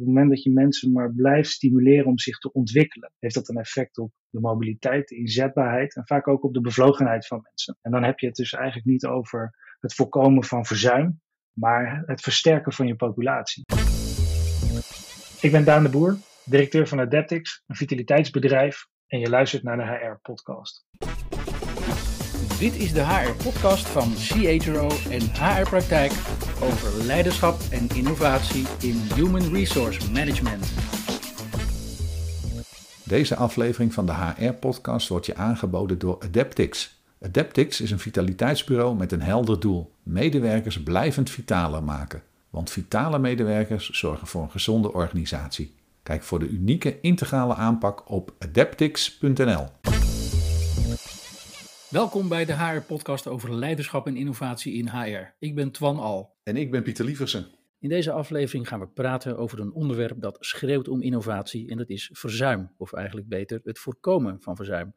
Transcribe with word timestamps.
het 0.00 0.08
moment 0.08 0.30
dat 0.30 0.42
je 0.42 0.52
mensen 0.52 0.92
maar 0.92 1.12
blijft 1.14 1.50
stimuleren 1.50 2.06
om 2.06 2.18
zich 2.18 2.38
te 2.38 2.52
ontwikkelen, 2.52 3.12
heeft 3.18 3.34
dat 3.34 3.48
een 3.48 3.56
effect 3.56 3.98
op 3.98 4.12
de 4.30 4.40
mobiliteit, 4.40 5.08
de 5.08 5.16
inzetbaarheid 5.16 5.96
en 5.96 6.06
vaak 6.06 6.28
ook 6.28 6.44
op 6.44 6.54
de 6.54 6.60
bevlogenheid 6.60 7.26
van 7.26 7.40
mensen. 7.42 7.78
En 7.82 7.90
dan 7.90 8.02
heb 8.02 8.18
je 8.18 8.26
het 8.26 8.36
dus 8.36 8.52
eigenlijk 8.52 8.86
niet 8.86 9.06
over 9.06 9.54
het 9.80 9.94
voorkomen 9.94 10.44
van 10.44 10.66
verzuim, 10.66 11.20
maar 11.52 12.02
het 12.06 12.20
versterken 12.20 12.72
van 12.72 12.86
je 12.86 12.94
populatie. 12.94 13.64
Ik 15.40 15.50
ben 15.50 15.64
Daan 15.64 15.82
de 15.82 15.88
Boer, 15.88 16.18
directeur 16.44 16.88
van 16.88 17.00
Adaptix, 17.00 17.62
een 17.66 17.76
vitaliteitsbedrijf, 17.76 18.86
en 19.06 19.18
je 19.18 19.28
luistert 19.28 19.62
naar 19.62 19.76
de 19.76 19.84
HR-podcast. 19.84 20.84
Dit 22.60 22.76
is 22.76 22.92
de 22.92 23.04
HR-podcast 23.04 23.88
van 23.88 24.12
CHRO 24.16 24.88
en 25.10 25.20
HR 25.20 25.68
Praktijk 25.68 26.12
over 26.62 27.04
leiderschap 27.04 27.60
en 27.70 27.88
innovatie 27.94 28.66
in 28.80 29.00
Human 29.14 29.52
Resource 29.52 30.12
Management. 30.12 30.72
Deze 33.04 33.36
aflevering 33.36 33.94
van 33.94 34.06
de 34.06 34.12
HR-podcast 34.12 35.08
wordt 35.08 35.26
je 35.26 35.34
aangeboden 35.34 35.98
door 35.98 36.18
Adaptix. 36.22 37.00
Adaptix 37.22 37.80
is 37.80 37.90
een 37.90 37.98
vitaliteitsbureau 37.98 38.96
met 38.96 39.12
een 39.12 39.22
helder 39.22 39.60
doel: 39.60 39.92
medewerkers 40.02 40.82
blijvend 40.82 41.30
vitaler 41.30 41.82
maken. 41.82 42.22
Want 42.50 42.70
vitale 42.70 43.18
medewerkers 43.18 43.90
zorgen 43.90 44.26
voor 44.26 44.42
een 44.42 44.50
gezonde 44.50 44.92
organisatie. 44.92 45.74
Kijk 46.02 46.22
voor 46.22 46.38
de 46.38 46.48
unieke 46.48 47.00
integrale 47.00 47.54
aanpak 47.54 48.10
op 48.10 48.32
adaptix.nl. 48.38 49.66
Welkom 51.90 52.28
bij 52.28 52.44
de 52.44 52.56
HR-podcast 52.56 53.26
over 53.26 53.54
leiderschap 53.54 54.06
en 54.06 54.16
innovatie 54.16 54.74
in 54.74 54.88
HR. 54.88 55.34
Ik 55.38 55.54
ben 55.54 55.70
Twan 55.70 55.98
Al. 55.98 56.36
En 56.42 56.56
ik 56.56 56.70
ben 56.70 56.82
Pieter 56.82 57.04
Lieversen. 57.04 57.46
In 57.78 57.88
deze 57.88 58.12
aflevering 58.12 58.68
gaan 58.68 58.80
we 58.80 58.88
praten 58.88 59.38
over 59.38 59.60
een 59.60 59.72
onderwerp 59.72 60.20
dat 60.20 60.36
schreeuwt 60.40 60.88
om 60.88 61.02
innovatie 61.02 61.70
en 61.70 61.76
dat 61.76 61.88
is 61.88 62.10
verzuim, 62.12 62.70
of 62.76 62.92
eigenlijk 62.92 63.28
beter 63.28 63.60
het 63.64 63.78
voorkomen 63.78 64.40
van 64.40 64.56
verzuim. 64.56 64.94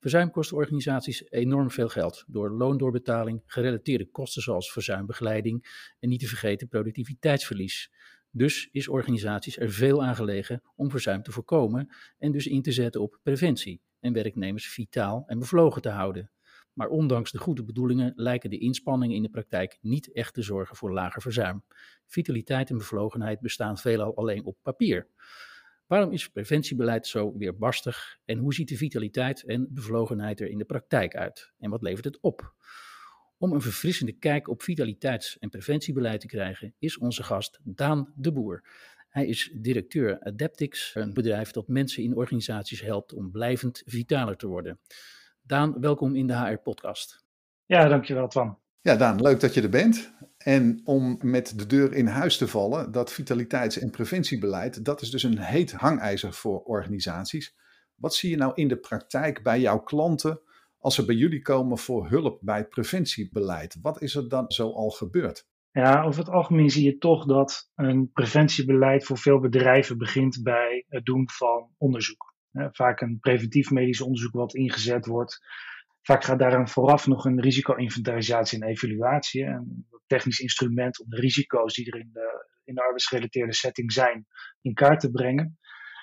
Verzuim 0.00 0.30
kost 0.30 0.52
organisaties 0.52 1.30
enorm 1.30 1.70
veel 1.70 1.88
geld 1.88 2.24
door 2.26 2.50
loondoorbetaling, 2.50 3.42
gerelateerde 3.46 4.10
kosten 4.10 4.42
zoals 4.42 4.72
verzuimbegeleiding 4.72 5.66
en 6.00 6.08
niet 6.08 6.20
te 6.20 6.26
vergeten 6.26 6.68
productiviteitsverlies. 6.68 7.90
Dus 8.30 8.68
is 8.72 8.88
organisaties 8.88 9.58
er 9.58 9.70
veel 9.70 10.04
aan 10.04 10.16
gelegen 10.16 10.62
om 10.74 10.90
verzuim 10.90 11.22
te 11.22 11.32
voorkomen 11.32 11.88
en 12.18 12.32
dus 12.32 12.46
in 12.46 12.62
te 12.62 12.72
zetten 12.72 13.00
op 13.00 13.20
preventie 13.22 13.84
en 14.00 14.12
werknemers 14.12 14.68
vitaal 14.68 15.24
en 15.26 15.38
bevlogen 15.38 15.82
te 15.82 15.88
houden. 15.88 16.30
Maar 16.76 16.88
ondanks 16.88 17.32
de 17.32 17.38
goede 17.38 17.64
bedoelingen 17.64 18.12
lijken 18.16 18.50
de 18.50 18.58
inspanningen 18.58 19.16
in 19.16 19.22
de 19.22 19.28
praktijk 19.28 19.78
niet 19.80 20.12
echt 20.12 20.34
te 20.34 20.42
zorgen 20.42 20.76
voor 20.76 20.92
lager 20.92 21.22
verzuim. 21.22 21.64
Vitaliteit 22.06 22.70
en 22.70 22.78
bevlogenheid 22.78 23.40
bestaan 23.40 23.78
veelal 23.78 24.16
alleen 24.16 24.44
op 24.44 24.56
papier. 24.62 25.08
Waarom 25.86 26.12
is 26.12 26.28
preventiebeleid 26.28 27.06
zo 27.06 27.36
weerbarstig 27.36 28.18
en 28.24 28.38
hoe 28.38 28.54
ziet 28.54 28.68
de 28.68 28.76
vitaliteit 28.76 29.44
en 29.44 29.68
bevlogenheid 29.70 30.40
er 30.40 30.48
in 30.48 30.58
de 30.58 30.64
praktijk 30.64 31.16
uit 31.16 31.52
en 31.58 31.70
wat 31.70 31.82
levert 31.82 32.04
het 32.04 32.20
op? 32.20 32.54
Om 33.38 33.52
een 33.52 33.60
verfrissende 33.60 34.12
kijk 34.12 34.48
op 34.48 34.62
vitaliteits- 34.62 35.38
en 35.38 35.48
preventiebeleid 35.48 36.20
te 36.20 36.26
krijgen, 36.26 36.74
is 36.78 36.98
onze 36.98 37.22
gast 37.22 37.60
Daan 37.64 38.12
de 38.16 38.32
Boer. 38.32 38.64
Hij 39.08 39.26
is 39.26 39.50
directeur 39.54 40.20
Adaptix, 40.20 40.94
een 40.94 41.14
bedrijf 41.14 41.50
dat 41.50 41.68
mensen 41.68 42.02
in 42.02 42.16
organisaties 42.16 42.80
helpt 42.80 43.12
om 43.12 43.30
blijvend 43.30 43.82
vitaler 43.86 44.36
te 44.36 44.46
worden. 44.46 44.80
Daan, 45.46 45.80
welkom 45.80 46.14
in 46.14 46.26
de 46.26 46.36
HR-podcast. 46.36 47.24
Ja, 47.64 47.88
dankjewel 47.88 48.28
Twan. 48.28 48.58
Ja, 48.80 48.96
Daan, 48.96 49.22
leuk 49.22 49.40
dat 49.40 49.54
je 49.54 49.62
er 49.62 49.68
bent. 49.68 50.14
En 50.38 50.80
om 50.84 51.18
met 51.20 51.58
de 51.58 51.66
deur 51.66 51.92
in 51.92 52.06
huis 52.06 52.36
te 52.36 52.48
vallen, 52.48 52.92
dat 52.92 53.12
vitaliteits- 53.12 53.78
en 53.78 53.90
preventiebeleid, 53.90 54.84
dat 54.84 55.02
is 55.02 55.10
dus 55.10 55.22
een 55.22 55.38
heet 55.38 55.72
hangijzer 55.72 56.32
voor 56.32 56.62
organisaties. 56.62 57.56
Wat 57.94 58.14
zie 58.14 58.30
je 58.30 58.36
nou 58.36 58.52
in 58.54 58.68
de 58.68 58.76
praktijk 58.76 59.42
bij 59.42 59.60
jouw 59.60 59.78
klanten 59.78 60.40
als 60.78 60.94
ze 60.94 61.04
bij 61.04 61.14
jullie 61.14 61.42
komen 61.42 61.78
voor 61.78 62.08
hulp 62.08 62.38
bij 62.42 62.66
preventiebeleid? 62.66 63.78
Wat 63.82 64.02
is 64.02 64.14
er 64.14 64.28
dan 64.28 64.50
zo 64.50 64.72
al 64.72 64.90
gebeurd? 64.90 65.48
Ja, 65.70 66.02
over 66.02 66.20
het 66.20 66.32
algemeen 66.32 66.70
zie 66.70 66.84
je 66.84 66.98
toch 66.98 67.26
dat 67.26 67.70
een 67.74 68.10
preventiebeleid 68.12 69.04
voor 69.04 69.18
veel 69.18 69.40
bedrijven 69.40 69.98
begint 69.98 70.42
bij 70.42 70.84
het 70.88 71.04
doen 71.04 71.30
van 71.30 71.70
onderzoek. 71.78 72.35
Vaak 72.72 73.00
een 73.00 73.18
preventief 73.20 73.70
medisch 73.70 74.00
onderzoek 74.00 74.32
wat 74.32 74.54
ingezet 74.54 75.06
wordt. 75.06 75.38
Vaak 76.02 76.24
gaat 76.24 76.38
daaraan 76.38 76.68
vooraf 76.68 77.06
nog 77.06 77.24
een 77.24 77.40
risico-inventarisatie 77.40 78.60
en 78.60 78.68
evaluatie. 78.68 79.44
Een 79.44 79.86
technisch 80.06 80.38
instrument 80.38 81.00
om 81.00 81.08
de 81.08 81.20
risico's 81.20 81.74
die 81.74 81.92
er 81.92 82.00
in 82.00 82.10
de, 82.12 82.46
in 82.64 82.74
de 82.74 82.82
arbeidsgerelateerde 82.82 83.54
setting 83.54 83.92
zijn 83.92 84.26
in 84.60 84.74
kaart 84.74 85.00
te 85.00 85.10
brengen. 85.10 85.58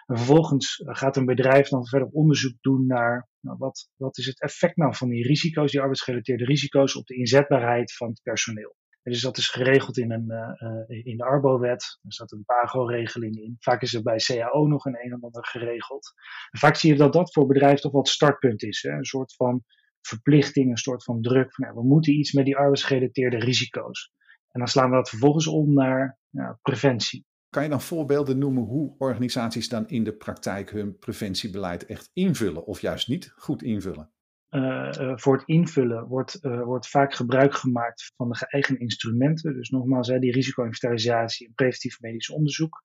En 0.06 0.18
vervolgens 0.18 0.82
gaat 0.86 1.18
een 1.18 1.26
bedrijf 1.26 1.68
dan 1.68 1.88
verder 1.88 2.08
onderzoek 2.08 2.62
doen 2.62 2.86
naar 2.86 3.30
nou, 3.40 3.58
wat, 3.58 3.90
wat 3.96 4.18
is 4.18 4.26
het 4.26 4.42
effect 4.42 4.78
nou 4.78 4.96
van 4.96 5.10
die 5.10 5.28
risico's, 5.28 5.72
die 5.72 5.80
arbeidsgerelateerde 5.80 6.46
risico's, 6.46 6.96
op 6.96 7.06
de 7.06 7.16
inzetbaarheid 7.16 7.96
van 7.96 8.10
het 8.10 8.22
personeel. 8.24 8.76
Dus 9.04 9.22
dat 9.22 9.38
is 9.38 9.50
geregeld 9.50 9.98
in, 9.98 10.12
een, 10.12 10.26
uh, 10.28 11.06
in 11.06 11.18
de 11.18 11.24
Arbo-wet. 11.24 12.00
Er 12.04 12.14
staat 12.14 12.32
een 12.32 12.46
PAGO-regeling 12.46 13.36
in. 13.36 13.56
Vaak 13.60 13.82
is 13.82 13.94
er 13.94 14.02
bij 14.02 14.18
CAO 14.18 14.68
nog 14.68 14.86
een 14.86 14.98
een 15.04 15.12
en 15.12 15.22
ander 15.22 15.46
geregeld. 15.46 16.14
Vaak 16.52 16.76
zie 16.76 16.92
je 16.92 16.98
dat 16.98 17.14
dat 17.14 17.34
voor 17.34 17.48
bedrijven 17.48 17.82
toch 17.82 17.92
het 17.92 18.08
startpunt 18.08 18.64
is. 18.64 18.82
Hè? 18.82 18.92
Een 18.92 19.06
soort 19.06 19.36
van 19.36 19.64
verplichting, 20.02 20.70
een 20.70 20.78
soort 20.78 21.04
van 21.04 21.22
druk. 21.22 21.54
Van, 21.54 21.68
ja, 21.68 21.74
we 21.74 21.84
moeten 21.84 22.14
iets 22.14 22.34
met 22.34 22.46
die 22.46 22.58
arbeidsgerelateerde 22.58 23.38
risico's. 23.38 24.12
En 24.52 24.60
dan 24.60 24.68
slaan 24.68 24.90
we 24.90 24.96
dat 24.96 25.10
vervolgens 25.10 25.48
om 25.48 25.74
naar 25.74 26.20
preventie. 26.62 27.26
Kan 27.50 27.64
je 27.64 27.70
dan 27.70 27.82
voorbeelden 27.82 28.38
noemen 28.38 28.64
hoe 28.64 28.96
organisaties 28.98 29.70
dan 29.70 29.88
in 29.88 30.04
de 30.04 30.14
praktijk 30.14 30.72
hun 30.72 30.98
preventiebeleid 30.98 31.86
echt 31.86 32.10
invullen 32.14 32.66
of 32.66 32.82
juist 32.82 33.08
niet 33.08 33.34
goed 33.36 33.64
invullen? 33.64 34.13
Uh, 34.54 35.12
voor 35.16 35.34
het 35.38 35.48
invullen 35.48 36.08
wordt, 36.08 36.40
uh, 36.42 36.64
wordt 36.64 36.90
vaak 36.90 37.14
gebruik 37.14 37.54
gemaakt 37.54 38.12
van 38.16 38.30
de 38.30 38.36
geëigende 38.36 38.80
instrumenten. 38.80 39.54
Dus 39.54 39.70
nogmaals, 39.70 40.08
hè, 40.08 40.20
die 40.20 40.32
risico-inventarisatie 40.32 41.48
en 41.48 41.54
preventief 41.54 42.02
medisch 42.02 42.30
onderzoek. 42.30 42.84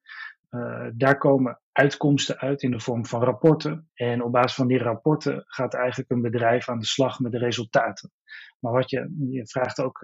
Uh, 0.50 0.86
daar 0.94 1.18
komen 1.18 1.60
uitkomsten 1.72 2.38
uit 2.38 2.62
in 2.62 2.70
de 2.70 2.80
vorm 2.80 3.06
van 3.06 3.22
rapporten. 3.22 3.88
En 3.94 4.22
op 4.22 4.32
basis 4.32 4.54
van 4.54 4.66
die 4.66 4.78
rapporten 4.78 5.44
gaat 5.46 5.74
eigenlijk 5.74 6.10
een 6.10 6.22
bedrijf 6.22 6.68
aan 6.68 6.78
de 6.78 6.86
slag 6.86 7.18
met 7.18 7.32
de 7.32 7.38
resultaten. 7.38 8.12
Maar 8.58 8.72
wat 8.72 8.90
je, 8.90 9.26
je 9.30 9.46
vraagt 9.46 9.80
ook, 9.80 10.00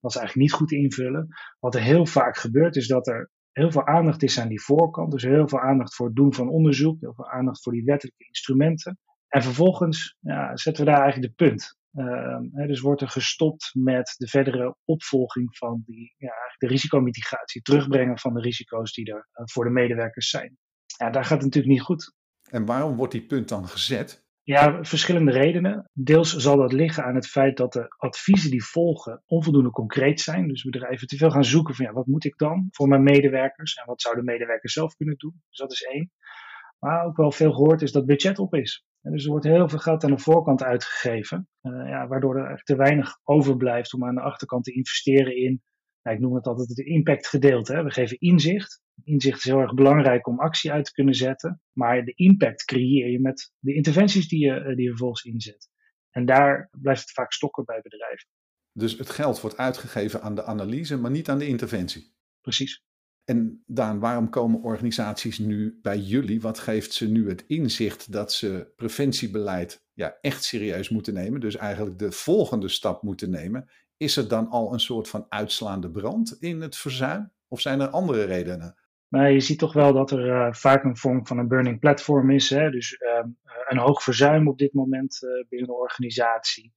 wat 0.00 0.12
ze 0.12 0.18
eigenlijk 0.18 0.34
niet 0.34 0.52
goed 0.52 0.72
invullen. 0.72 1.28
Wat 1.58 1.74
er 1.74 1.82
heel 1.82 2.06
vaak 2.06 2.36
gebeurt, 2.36 2.76
is 2.76 2.86
dat 2.86 3.06
er 3.06 3.30
heel 3.52 3.70
veel 3.70 3.86
aandacht 3.86 4.22
is 4.22 4.40
aan 4.40 4.48
die 4.48 4.62
voorkant. 4.62 5.12
Dus 5.12 5.22
heel 5.22 5.48
veel 5.48 5.60
aandacht 5.60 5.94
voor 5.94 6.06
het 6.06 6.16
doen 6.16 6.34
van 6.34 6.48
onderzoek, 6.48 7.00
heel 7.00 7.14
veel 7.14 7.30
aandacht 7.30 7.62
voor 7.62 7.72
die 7.72 7.84
wettelijke 7.84 8.24
instrumenten. 8.24 8.98
En 9.28 9.42
vervolgens 9.42 10.16
ja, 10.20 10.56
zetten 10.56 10.84
we 10.84 10.90
daar 10.90 11.00
eigenlijk 11.00 11.36
de 11.36 11.44
punt. 11.44 11.76
Uh, 11.92 12.66
dus 12.66 12.80
wordt 12.80 13.00
er 13.00 13.08
gestopt 13.08 13.70
met 13.72 14.14
de 14.16 14.28
verdere 14.28 14.76
opvolging 14.84 15.56
van 15.56 15.82
die, 15.86 16.14
ja, 16.16 16.34
de 16.56 16.66
risicomitigatie, 16.66 17.62
terugbrengen 17.62 18.18
van 18.18 18.34
de 18.34 18.40
risico's 18.40 18.92
die 18.92 19.12
er 19.12 19.28
uh, 19.34 19.44
voor 19.44 19.64
de 19.64 19.70
medewerkers 19.70 20.30
zijn. 20.30 20.56
Ja, 20.98 21.10
daar 21.10 21.24
gaat 21.24 21.42
het 21.42 21.44
natuurlijk 21.44 21.74
niet 21.74 21.82
goed. 21.82 22.14
En 22.50 22.64
waarom 22.64 22.96
wordt 22.96 23.12
die 23.12 23.26
punt 23.26 23.48
dan 23.48 23.68
gezet? 23.68 24.26
Ja, 24.42 24.84
verschillende 24.84 25.30
redenen. 25.30 25.90
Deels 25.92 26.36
zal 26.36 26.56
dat 26.56 26.72
liggen 26.72 27.04
aan 27.04 27.14
het 27.14 27.26
feit 27.26 27.56
dat 27.56 27.72
de 27.72 27.94
adviezen 27.96 28.50
die 28.50 28.64
volgen 28.64 29.22
onvoldoende 29.26 29.70
concreet 29.70 30.20
zijn. 30.20 30.48
Dus 30.48 30.62
bedrijven 30.62 31.06
te 31.06 31.16
veel 31.16 31.30
gaan 31.30 31.44
zoeken 31.44 31.74
van 31.74 31.84
ja, 31.84 31.92
wat 31.92 32.06
moet 32.06 32.24
ik 32.24 32.38
dan 32.38 32.68
voor 32.70 32.88
mijn 32.88 33.02
medewerkers 33.02 33.74
en 33.74 33.86
wat 33.86 34.00
zouden 34.00 34.24
medewerkers 34.24 34.72
zelf 34.72 34.94
kunnen 34.94 35.16
doen. 35.16 35.42
Dus 35.48 35.58
dat 35.58 35.72
is 35.72 35.82
één. 35.82 36.10
Maar 36.78 37.04
ook 37.04 37.16
wel 37.16 37.32
veel 37.32 37.52
gehoord 37.52 37.82
is 37.82 37.92
dat 37.92 38.06
budget 38.06 38.38
op 38.38 38.54
is. 38.54 38.84
En 39.08 39.14
dus 39.14 39.24
er 39.24 39.30
wordt 39.30 39.46
heel 39.46 39.68
veel 39.68 39.78
geld 39.78 40.04
aan 40.04 40.10
de 40.10 40.18
voorkant 40.18 40.62
uitgegeven, 40.62 41.48
uh, 41.62 41.88
ja, 41.88 42.06
waardoor 42.06 42.36
er 42.36 42.62
te 42.62 42.76
weinig 42.76 43.18
overblijft 43.24 43.94
om 43.94 44.04
aan 44.04 44.14
de 44.14 44.20
achterkant 44.20 44.64
te 44.64 44.72
investeren 44.72 45.36
in, 45.36 45.62
nou, 46.02 46.16
ik 46.16 46.22
noem 46.22 46.34
het 46.34 46.46
altijd 46.46 46.68
het 46.68 46.78
impactgedeelte. 46.78 47.82
We 47.82 47.90
geven 47.90 48.18
inzicht. 48.18 48.82
Inzicht 49.04 49.38
is 49.38 49.44
heel 49.44 49.60
erg 49.60 49.74
belangrijk 49.74 50.26
om 50.26 50.40
actie 50.40 50.72
uit 50.72 50.84
te 50.84 50.92
kunnen 50.92 51.14
zetten, 51.14 51.60
maar 51.72 52.04
de 52.04 52.12
impact 52.14 52.64
creëer 52.64 53.10
je 53.10 53.20
met 53.20 53.52
de 53.58 53.74
interventies 53.74 54.28
die 54.28 54.44
je, 54.44 54.74
die 54.74 54.84
je 54.84 54.88
vervolgens 54.88 55.22
inzet. 55.22 55.68
En 56.10 56.26
daar 56.26 56.68
blijft 56.70 57.00
het 57.00 57.12
vaak 57.12 57.32
stokken 57.32 57.64
bij 57.64 57.80
bedrijven. 57.82 58.28
Dus 58.72 58.98
het 58.98 59.10
geld 59.10 59.40
wordt 59.40 59.56
uitgegeven 59.56 60.22
aan 60.22 60.34
de 60.34 60.44
analyse, 60.44 60.98
maar 60.98 61.10
niet 61.10 61.28
aan 61.28 61.38
de 61.38 61.46
interventie. 61.46 62.14
Precies. 62.40 62.82
En 63.28 63.62
Daan, 63.66 63.98
waarom 63.98 64.30
komen 64.30 64.62
organisaties 64.62 65.38
nu 65.38 65.78
bij 65.82 65.98
jullie? 65.98 66.40
Wat 66.40 66.58
geeft 66.58 66.92
ze 66.92 67.08
nu 67.08 67.28
het 67.28 67.44
inzicht 67.46 68.12
dat 68.12 68.32
ze 68.32 68.72
preventiebeleid 68.76 69.84
ja, 69.92 70.18
echt 70.20 70.44
serieus 70.44 70.88
moeten 70.88 71.14
nemen? 71.14 71.40
Dus 71.40 71.56
eigenlijk 71.56 71.98
de 71.98 72.12
volgende 72.12 72.68
stap 72.68 73.02
moeten 73.02 73.30
nemen. 73.30 73.68
Is 73.96 74.16
er 74.16 74.28
dan 74.28 74.48
al 74.48 74.72
een 74.72 74.80
soort 74.80 75.08
van 75.08 75.26
uitslaande 75.28 75.90
brand 75.90 76.36
in 76.40 76.60
het 76.60 76.76
verzuim? 76.76 77.32
Of 77.48 77.60
zijn 77.60 77.80
er 77.80 77.88
andere 77.88 78.24
redenen? 78.24 78.74
Maar 79.08 79.32
je 79.32 79.40
ziet 79.40 79.58
toch 79.58 79.72
wel 79.72 79.92
dat 79.92 80.10
er 80.10 80.26
uh, 80.26 80.52
vaak 80.52 80.84
een 80.84 80.96
vorm 80.96 81.26
van 81.26 81.38
een 81.38 81.48
burning 81.48 81.80
platform 81.80 82.30
is. 82.30 82.50
Hè? 82.50 82.70
Dus 82.70 82.92
uh, 83.00 83.24
een 83.68 83.78
hoog 83.78 84.02
verzuim 84.02 84.48
op 84.48 84.58
dit 84.58 84.72
moment 84.72 85.22
uh, 85.22 85.48
binnen 85.48 85.68
de 85.68 85.74
organisatie. 85.74 86.72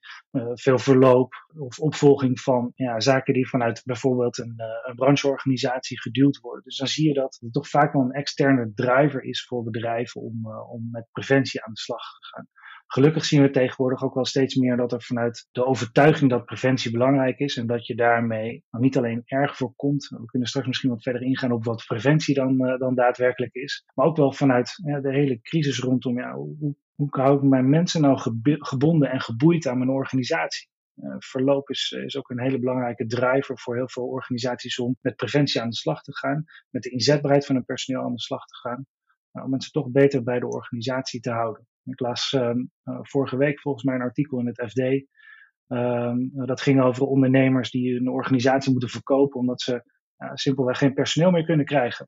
veel 0.54 0.78
verloop 0.78 1.34
of 1.58 1.80
opvolging 1.80 2.40
van 2.40 2.72
ja, 2.76 3.00
zaken 3.00 3.34
die 3.34 3.50
vanuit 3.50 3.82
bijvoorbeeld 3.86 4.38
een, 4.38 4.56
een 4.84 4.96
brancheorganisatie 4.96 6.02
geduwd 6.02 6.40
worden. 6.40 6.64
Dus 6.64 6.78
dan 6.78 6.88
zie 6.88 7.08
je 7.08 7.14
dat 7.14 7.40
er 7.42 7.52
toch 7.52 7.70
vaak 7.70 7.94
wel 7.94 8.02
een 8.02 8.12
externe 8.12 8.72
driver 8.76 9.24
is 9.24 9.46
voor 9.46 9.64
bedrijven 9.64 10.22
om, 10.22 10.48
om 10.72 10.90
met 10.92 11.08
preventie 11.12 11.64
aan 11.64 11.74
de 11.74 11.80
slag 11.80 12.20
te 12.20 12.26
gaan. 12.26 12.48
Gelukkig 12.94 13.26
zien 13.26 13.42
we 13.42 13.50
tegenwoordig 13.50 14.04
ook 14.04 14.14
wel 14.14 14.26
steeds 14.26 14.56
meer 14.56 14.78
dat 14.78 14.92
er 14.92 15.02
vanuit 15.02 15.48
de 15.52 15.66
overtuiging 15.66 16.30
dat 16.30 16.46
preventie 16.46 16.92
belangrijk 16.92 17.40
is 17.40 17.58
en 17.58 17.68
dat 17.68 17.88
je 17.88 17.96
daarmee 17.96 18.66
nou, 18.70 18.84
niet 18.84 18.98
alleen 18.98 19.22
erg 19.26 19.58
voorkomt, 19.58 20.08
we 20.08 20.26
kunnen 20.26 20.48
straks 20.48 20.68
misschien 20.68 20.90
wat 20.90 21.04
verder 21.04 21.22
ingaan 21.22 21.52
op 21.52 21.64
wat 21.64 21.84
preventie 21.88 22.36
dan, 22.36 22.66
uh, 22.66 22.78
dan 22.78 22.96
daadwerkelijk 22.96 23.54
is, 23.54 23.86
maar 23.94 24.06
ook 24.06 24.18
wel 24.18 24.32
vanuit 24.32 24.76
de 24.76 25.12
hele 25.12 25.42
crisis 25.42 25.80
rondom 25.80 26.18
ja, 26.18 26.34
hoe, 26.34 26.76
hoe 26.96 27.08
hou 27.10 27.36
ik 27.36 27.42
mijn 27.42 27.70
mensen 27.70 28.02
nou 28.02 28.36
gebonden 28.60 29.12
en 29.12 29.22
geboeid 29.22 29.68
aan 29.68 29.78
mijn 29.78 29.90
organisatie? 29.90 30.70
Uh, 30.96 31.16
verloop 31.18 31.70
is, 31.70 31.92
is 32.06 32.18
ook 32.18 32.30
een 32.30 32.42
hele 32.42 32.60
belangrijke 32.60 33.06
driver 33.06 33.60
voor 33.60 33.76
heel 33.76 33.90
veel 33.90 34.06
organisaties 34.06 34.80
om 34.80 34.98
met 35.02 35.16
preventie 35.16 35.62
aan 35.62 35.70
de 35.70 35.76
slag 35.76 36.02
te 36.02 36.16
gaan, 36.16 36.44
met 36.70 36.84
de 36.84 36.90
inzetbaarheid 36.90 37.46
van 37.46 37.56
hun 37.56 37.66
personeel 37.66 38.02
aan 38.02 38.14
de 38.14 38.22
slag 38.22 38.46
te 38.46 38.56
gaan, 38.56 38.86
nou, 39.32 39.46
om 39.46 39.52
mensen 39.52 39.72
toch 39.72 39.90
beter 39.90 40.24
bij 40.24 40.40
de 40.40 40.48
organisatie 40.48 41.20
te 41.20 41.32
houden. 41.32 41.70
Ik 41.84 42.00
las 42.00 42.32
um, 42.32 42.72
vorige 42.84 43.38
week 43.38 43.60
volgens 43.60 43.84
mij 43.84 43.96
een 43.96 44.02
artikel 44.02 44.40
in 44.40 44.48
het 44.48 44.64
FD. 44.70 44.80
Ehm, 45.68 46.18
dat 46.32 46.62
ging 46.62 46.82
over 46.82 47.06
ondernemers 47.06 47.72
die 47.72 47.96
een 47.96 48.10
organisatie 48.10 48.72
moeten 48.72 48.90
verkopen 48.90 49.40
omdat 49.40 49.62
ze 49.62 49.74
uh, 50.18 50.32
simpelweg 50.34 50.78
geen 50.78 50.94
personeel 50.94 51.32
meer 51.32 51.46
kunnen 51.46 51.66
krijgen. 51.66 52.08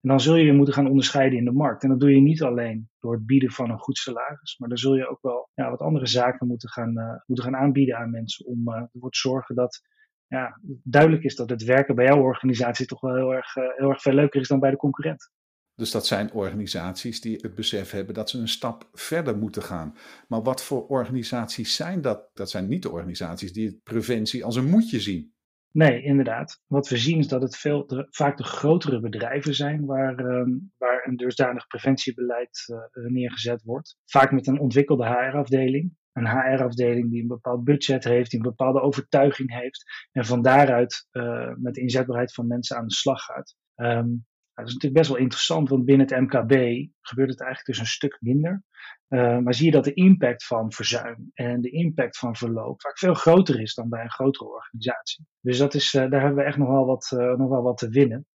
En 0.00 0.10
dan 0.10 0.20
zul 0.20 0.36
je 0.36 0.44
je 0.44 0.52
moeten 0.52 0.74
gaan 0.74 0.88
onderscheiden 0.88 1.38
in 1.38 1.44
de 1.44 1.52
markt. 1.52 1.82
En 1.82 1.88
dat 1.88 2.00
doe 2.00 2.14
je 2.14 2.20
niet 2.20 2.42
alleen 2.42 2.88
door 2.98 3.12
het 3.12 3.26
bieden 3.26 3.50
van 3.50 3.70
een 3.70 3.78
goed 3.78 3.96
salaris, 3.96 4.58
maar 4.58 4.68
dan 4.68 4.78
zul 4.78 4.94
je 4.94 5.08
ook 5.08 5.22
wel 5.22 5.50
ja, 5.54 5.70
wat 5.70 5.80
andere 5.80 6.06
zaken 6.06 6.46
moeten 6.46 6.68
gaan, 6.68 7.22
moeten 7.26 7.44
gaan 7.44 7.56
aanbieden 7.56 7.96
aan 7.96 8.10
mensen 8.10 8.46
om 8.46 8.68
ervoor 8.68 9.10
te 9.10 9.18
zorgen 9.18 9.54
dat 9.54 9.80
ja, 10.26 10.60
duidelijk 10.82 11.24
is 11.24 11.34
dat 11.34 11.50
het 11.50 11.64
werken 11.64 11.94
bij 11.94 12.04
jouw 12.04 12.20
organisatie 12.20 12.86
toch 12.86 13.00
wel 13.00 13.14
heel 13.14 13.34
erg, 13.34 13.54
heel 13.54 13.90
erg 13.90 14.02
veel 14.02 14.12
leuker 14.12 14.40
is 14.40 14.48
dan 14.48 14.60
bij 14.60 14.70
de 14.70 14.76
concurrent. 14.76 15.30
Dus 15.76 15.90
dat 15.90 16.06
zijn 16.06 16.32
organisaties 16.32 17.20
die 17.20 17.36
het 17.40 17.54
besef 17.54 17.90
hebben 17.90 18.14
dat 18.14 18.30
ze 18.30 18.38
een 18.38 18.48
stap 18.48 18.88
verder 18.92 19.36
moeten 19.36 19.62
gaan. 19.62 19.96
Maar 20.28 20.42
wat 20.42 20.64
voor 20.64 20.86
organisaties 20.86 21.76
zijn 21.76 22.00
dat? 22.00 22.30
Dat 22.34 22.50
zijn 22.50 22.68
niet 22.68 22.82
de 22.82 22.90
organisaties 22.90 23.52
die 23.52 23.80
preventie 23.82 24.44
als 24.44 24.56
een 24.56 24.68
moetje 24.68 25.00
zien. 25.00 25.34
Nee, 25.70 26.02
inderdaad. 26.02 26.62
Wat 26.66 26.88
we 26.88 26.96
zien 26.96 27.18
is 27.18 27.28
dat 27.28 27.42
het 27.42 27.56
veel, 27.56 28.06
vaak 28.10 28.36
de 28.36 28.44
grotere 28.44 29.00
bedrijven 29.00 29.54
zijn 29.54 29.84
waar, 29.84 30.18
um, 30.18 30.72
waar 30.78 31.06
een 31.06 31.16
dusdanig 31.16 31.66
preventiebeleid 31.66 32.64
uh, 32.66 33.10
neergezet 33.10 33.62
wordt. 33.62 33.96
Vaak 34.04 34.32
met 34.32 34.46
een 34.46 34.60
ontwikkelde 34.60 35.06
HR-afdeling. 35.06 35.96
Een 36.12 36.28
HR-afdeling 36.28 37.10
die 37.10 37.22
een 37.22 37.28
bepaald 37.28 37.64
budget 37.64 38.04
heeft, 38.04 38.30
die 38.30 38.40
een 38.40 38.48
bepaalde 38.48 38.80
overtuiging 38.80 39.60
heeft. 39.60 40.08
En 40.12 40.24
van 40.24 40.42
daaruit 40.42 41.06
uh, 41.12 41.54
met 41.56 41.74
de 41.74 41.80
inzetbaarheid 41.80 42.34
van 42.34 42.46
mensen 42.46 42.76
aan 42.76 42.86
de 42.86 42.94
slag 42.94 43.22
gaat. 43.22 43.56
Um, 43.74 44.26
dat 44.54 44.66
is 44.66 44.72
natuurlijk 44.72 45.00
best 45.00 45.10
wel 45.10 45.20
interessant, 45.20 45.68
want 45.68 45.84
binnen 45.84 46.06
het 46.06 46.20
MKB 46.20 46.52
gebeurt 47.00 47.30
het 47.30 47.40
eigenlijk 47.40 47.66
dus 47.66 47.78
een 47.78 47.86
stuk 47.86 48.16
minder. 48.20 48.62
Uh, 49.08 49.38
maar 49.38 49.54
zie 49.54 49.66
je 49.66 49.72
dat 49.72 49.84
de 49.84 49.94
impact 49.94 50.46
van 50.46 50.72
verzuim 50.72 51.30
en 51.34 51.60
de 51.60 51.70
impact 51.70 52.18
van 52.18 52.36
verloop 52.36 52.80
vaak 52.80 52.98
veel 52.98 53.14
groter 53.14 53.60
is 53.60 53.74
dan 53.74 53.88
bij 53.88 54.02
een 54.02 54.10
grotere 54.10 54.48
organisatie. 54.48 55.26
Dus 55.40 55.58
dat 55.58 55.74
is, 55.74 55.94
uh, 55.94 56.10
daar 56.10 56.20
hebben 56.20 56.38
we 56.38 56.48
echt 56.48 56.56
nog 56.56 56.68
wel 56.68 56.86
wat, 56.86 57.10
uh, 57.14 57.34
nog 57.34 57.48
wel 57.48 57.62
wat 57.62 57.78
te 57.78 57.88
winnen. 57.88 58.26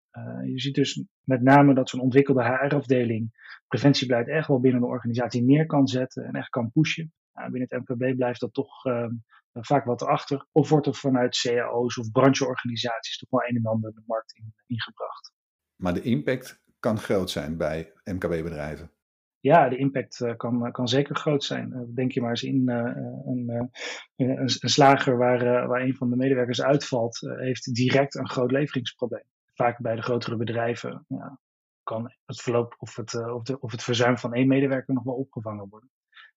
je 0.46 0.60
ziet 0.60 0.76
dus 0.76 1.04
met 1.24 1.42
name 1.42 1.74
dat 1.74 1.90
zo'n 1.90 2.00
ontwikkelde 2.00 2.44
HR-afdeling 2.44 3.32
preventiebeleid 3.68 4.28
echt 4.28 4.48
wel 4.48 4.60
binnen 4.60 4.82
een 4.82 4.88
organisatie 4.88 5.44
neer 5.44 5.66
kan 5.66 5.88
zetten 5.88 6.24
en 6.24 6.34
echt 6.34 6.50
kan 6.50 6.72
pushen. 6.72 7.14
binnen 7.34 7.68
het 7.70 7.80
MKB 7.80 8.16
blijft 8.16 8.40
dat 8.40 8.54
toch 8.54 8.86
ehm, 8.86 9.14
vaak 9.54 9.86
wat 9.86 10.04
achter. 10.04 10.48
Of 10.52 10.70
wordt 10.70 10.88
er 10.88 10.96
vanuit 10.96 11.42
cao's 11.42 11.98
of 11.98 12.12
brancheorganisaties 12.12 13.18
toch 13.18 13.30
wel 13.30 13.50
een 13.50 13.56
en 13.56 13.66
ander 13.66 13.94
de 13.94 14.04
markt 14.06 14.36
in, 14.36 14.54
ingebracht. 14.66 15.34
Maar 15.82 15.94
de 15.94 16.02
impact 16.02 16.62
kan 16.80 16.98
groot 16.98 17.30
zijn 17.30 17.58
bij 17.58 17.94
MKB-bedrijven. 18.04 18.92
Ja, 19.40 19.70
de 19.70 19.78
impact 19.78 20.20
uh, 20.20 20.36
kan, 20.36 20.66
eh, 20.66 20.72
kan 20.72 20.88
zeker 20.88 21.16
groot 21.16 21.44
zijn. 21.44 21.72
Uh, 21.74 21.82
denk 21.96 22.12
je 22.12 22.22
maar 22.22 22.30
eens 22.30 22.44
in 22.44 22.70
een, 22.70 23.50
een, 23.50 24.40
een, 24.40 24.50
slager 24.50 25.18
waar, 25.18 25.68
waar 25.68 25.82
een 25.82 25.96
van 25.96 26.10
de 26.10 26.16
medewerkers 26.16 26.62
uitvalt, 26.62 27.20
heeft 27.20 27.74
direct 27.74 28.16
een 28.16 28.30
groot 28.30 28.52
leveringsprobleem. 28.52 29.24
Vaak 29.54 29.82
bij 29.82 29.96
de 29.96 30.02
grotere 30.02 30.36
bedrijven 30.36 31.06
ja, 31.08 31.40
kan 31.84 32.14
het 32.26 32.42
verloop 32.42 32.76
of 32.78 32.96
het, 32.96 33.16
of, 33.34 33.44
de, 33.44 33.60
of 33.60 33.72
het 33.72 33.84
verzuim 33.84 34.18
van 34.18 34.34
één 34.34 34.48
medewerker 34.48 34.94
nog 34.94 35.04
wel 35.04 35.16
opgevangen 35.16 35.70
worden. 35.70 35.90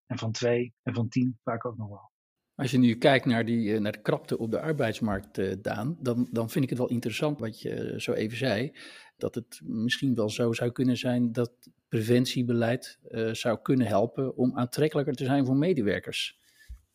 En 0.05 0.17
van 0.17 0.31
twee 0.31 0.73
en 0.83 0.93
van 0.93 1.07
tien 1.07 1.39
vaak 1.43 1.65
ook 1.65 1.77
nog 1.77 1.89
wel. 1.89 2.11
Als 2.55 2.71
je 2.71 2.77
nu 2.77 2.95
kijkt 2.95 3.25
naar, 3.25 3.45
die, 3.45 3.79
naar 3.79 3.91
de 3.91 4.01
krapte 4.01 4.37
op 4.37 4.51
de 4.51 4.59
arbeidsmarkt, 4.59 5.63
Daan, 5.63 5.97
dan, 5.99 6.27
dan 6.31 6.49
vind 6.49 6.63
ik 6.63 6.69
het 6.69 6.79
wel 6.79 6.89
interessant 6.89 7.39
wat 7.39 7.61
je 7.61 7.93
zo 7.97 8.13
even 8.13 8.37
zei 8.37 8.71
dat 9.17 9.35
het 9.35 9.61
misschien 9.63 10.15
wel 10.15 10.29
zo 10.29 10.53
zou 10.53 10.71
kunnen 10.71 10.97
zijn 10.97 11.31
dat 11.31 11.51
preventiebeleid 11.87 12.99
zou 13.31 13.61
kunnen 13.61 13.87
helpen 13.87 14.35
om 14.35 14.57
aantrekkelijker 14.57 15.13
te 15.13 15.25
zijn 15.25 15.45
voor 15.45 15.55
medewerkers. 15.55 16.39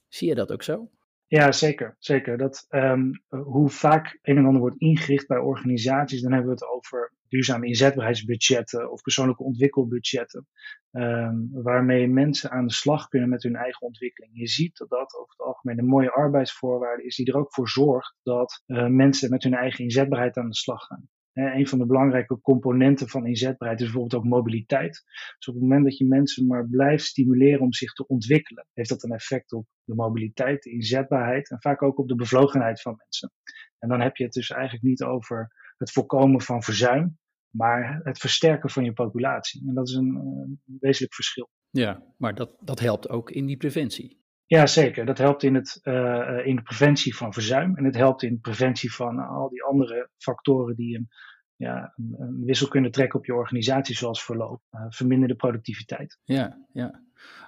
Zie 0.09 0.29
je 0.29 0.35
dat 0.35 0.53
ook 0.53 0.63
zo? 0.63 0.91
Ja, 1.29 1.53
zeker. 1.53 1.97
zeker. 1.99 2.39
Dat, 2.39 2.67
um, 2.69 3.23
hoe 3.29 3.69
vaak 3.69 4.19
een 4.23 4.37
en 4.37 4.45
ander 4.45 4.61
wordt 4.61 4.81
ingericht 4.81 5.27
bij 5.27 5.39
organisaties, 5.39 6.23
dan 6.23 6.33
hebben 6.33 6.51
we 6.51 6.55
het 6.61 6.69
over 6.69 7.13
duurzame 7.29 7.67
inzetbaarheidsbudgetten 7.67 8.91
of 8.91 9.03
persoonlijke 9.03 9.43
ontwikkelbudgetten, 9.43 10.47
um, 10.91 11.49
waarmee 11.53 12.09
mensen 12.09 12.51
aan 12.51 12.67
de 12.67 12.73
slag 12.73 13.09
kunnen 13.09 13.29
met 13.29 13.43
hun 13.43 13.57
eigen 13.57 13.87
ontwikkeling. 13.87 14.33
Je 14.39 14.49
ziet 14.49 14.77
dat 14.77 14.89
dat 14.89 15.15
over 15.15 15.31
het 15.37 15.47
algemeen 15.47 15.79
een 15.79 15.87
mooie 15.87 16.13
arbeidsvoorwaarde 16.13 17.05
is 17.05 17.17
die 17.17 17.27
er 17.27 17.39
ook 17.39 17.55
voor 17.55 17.69
zorgt 17.69 18.17
dat 18.23 18.63
uh, 18.67 18.87
mensen 18.87 19.31
met 19.31 19.43
hun 19.43 19.55
eigen 19.55 19.85
inzetbaarheid 19.85 20.37
aan 20.37 20.49
de 20.49 20.55
slag 20.55 20.87
gaan 20.87 21.09
een 21.39 21.67
van 21.67 21.79
de 21.79 21.87
belangrijke 21.87 22.41
componenten 22.41 23.09
van 23.09 23.27
inzetbaarheid 23.27 23.81
is 23.81 23.87
bijvoorbeeld 23.87 24.23
ook 24.23 24.31
mobiliteit. 24.31 25.03
Dus 25.37 25.49
op 25.49 25.55
het 25.55 25.63
moment 25.63 25.85
dat 25.85 25.97
je 25.97 26.07
mensen 26.07 26.47
maar 26.47 26.69
blijft 26.69 27.05
stimuleren 27.05 27.61
om 27.61 27.73
zich 27.73 27.93
te 27.93 28.07
ontwikkelen, 28.07 28.67
heeft 28.73 28.89
dat 28.89 29.03
een 29.03 29.13
effect 29.13 29.53
op 29.53 29.67
de 29.85 29.95
mobiliteit, 29.95 30.63
de 30.63 30.71
inzetbaarheid 30.71 31.51
en 31.51 31.61
vaak 31.61 31.83
ook 31.83 31.99
op 31.99 32.09
de 32.09 32.15
bevlogenheid 32.15 32.81
van 32.81 32.95
mensen. 32.97 33.33
En 33.79 33.89
dan 33.89 34.01
heb 34.01 34.17
je 34.17 34.25
het 34.25 34.33
dus 34.33 34.51
eigenlijk 34.51 34.85
niet 34.85 35.03
over 35.03 35.53
het 35.77 35.93
voorkomen 35.93 36.41
van 36.41 36.63
verzuim, 36.63 37.19
maar 37.51 38.01
het 38.03 38.19
versterken 38.19 38.71
van 38.71 38.85
je 38.85 38.93
populatie. 38.93 39.69
En 39.69 39.75
dat 39.75 39.89
is 39.89 39.95
een, 39.95 40.15
een 40.15 40.79
wezenlijk 40.81 41.15
verschil. 41.15 41.51
Ja, 41.71 42.03
maar 42.17 42.35
dat, 42.35 42.51
dat 42.61 42.81
helpt 42.81 43.09
ook 43.09 43.31
in 43.31 43.47
die 43.47 43.57
preventie. 43.57 44.18
Ja, 44.49 44.67
zeker. 44.67 45.07
Dat 45.07 45.19
helpt 45.19 45.43
in, 45.43 45.55
het, 45.55 45.81
uh, 45.83 46.47
in 46.47 46.57
de 46.57 46.63
preventie 46.63 47.17
van 47.17 47.33
verzuim. 47.33 47.77
En 47.77 47.85
het 47.85 47.97
helpt 47.97 48.23
in 48.23 48.35
de 48.35 48.41
preventie 48.41 48.95
van 48.95 49.19
al 49.19 49.49
die 49.49 49.63
andere 49.63 50.11
factoren 50.17 50.77
die 50.77 50.97
een, 50.97 51.09
ja, 51.57 51.95
een, 51.97 52.45
wissel 52.45 52.69
kunnen 52.69 52.91
trekken 52.91 53.19
op 53.19 53.27
je 53.27 53.35
organisatie, 53.35 53.97
zoals 53.97 54.25
verloop, 54.25 54.63
verminderde 54.89 55.35
productiviteit. 55.35 56.19
Ja, 56.25 56.67
ja. 56.73 57.03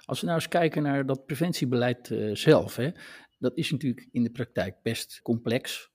Als 0.05 0.19
we 0.19 0.25
nou 0.25 0.37
eens 0.37 0.47
kijken 0.47 0.83
naar 0.83 1.05
dat 1.05 1.25
preventiebeleid 1.25 2.15
zelf, 2.33 2.75
hè, 2.75 2.89
dat 3.37 3.57
is 3.57 3.71
natuurlijk 3.71 4.07
in 4.11 4.23
de 4.23 4.31
praktijk 4.31 4.75
best 4.81 5.21
complex. 5.21 5.89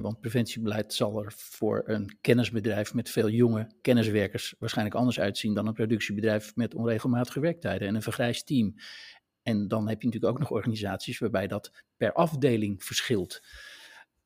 want 0.00 0.20
preventiebeleid 0.20 0.94
zal 0.94 1.24
er 1.24 1.32
voor 1.36 1.82
een 1.86 2.18
kennisbedrijf 2.20 2.94
met 2.94 3.10
veel 3.10 3.28
jonge 3.28 3.70
kenniswerkers 3.80 4.54
waarschijnlijk 4.58 4.96
anders 4.96 5.20
uitzien 5.20 5.54
dan 5.54 5.66
een 5.66 5.72
productiebedrijf 5.72 6.56
met 6.56 6.74
onregelmatige 6.74 7.40
werktijden 7.40 7.88
en 7.88 7.94
een 7.94 8.02
vergrijsd 8.02 8.46
team. 8.46 8.74
En 9.48 9.68
dan 9.68 9.88
heb 9.88 10.00
je 10.00 10.06
natuurlijk 10.06 10.32
ook 10.32 10.38
nog 10.38 10.50
organisaties 10.50 11.18
waarbij 11.18 11.46
dat 11.46 11.84
per 11.96 12.12
afdeling 12.12 12.84
verschilt. 12.84 13.42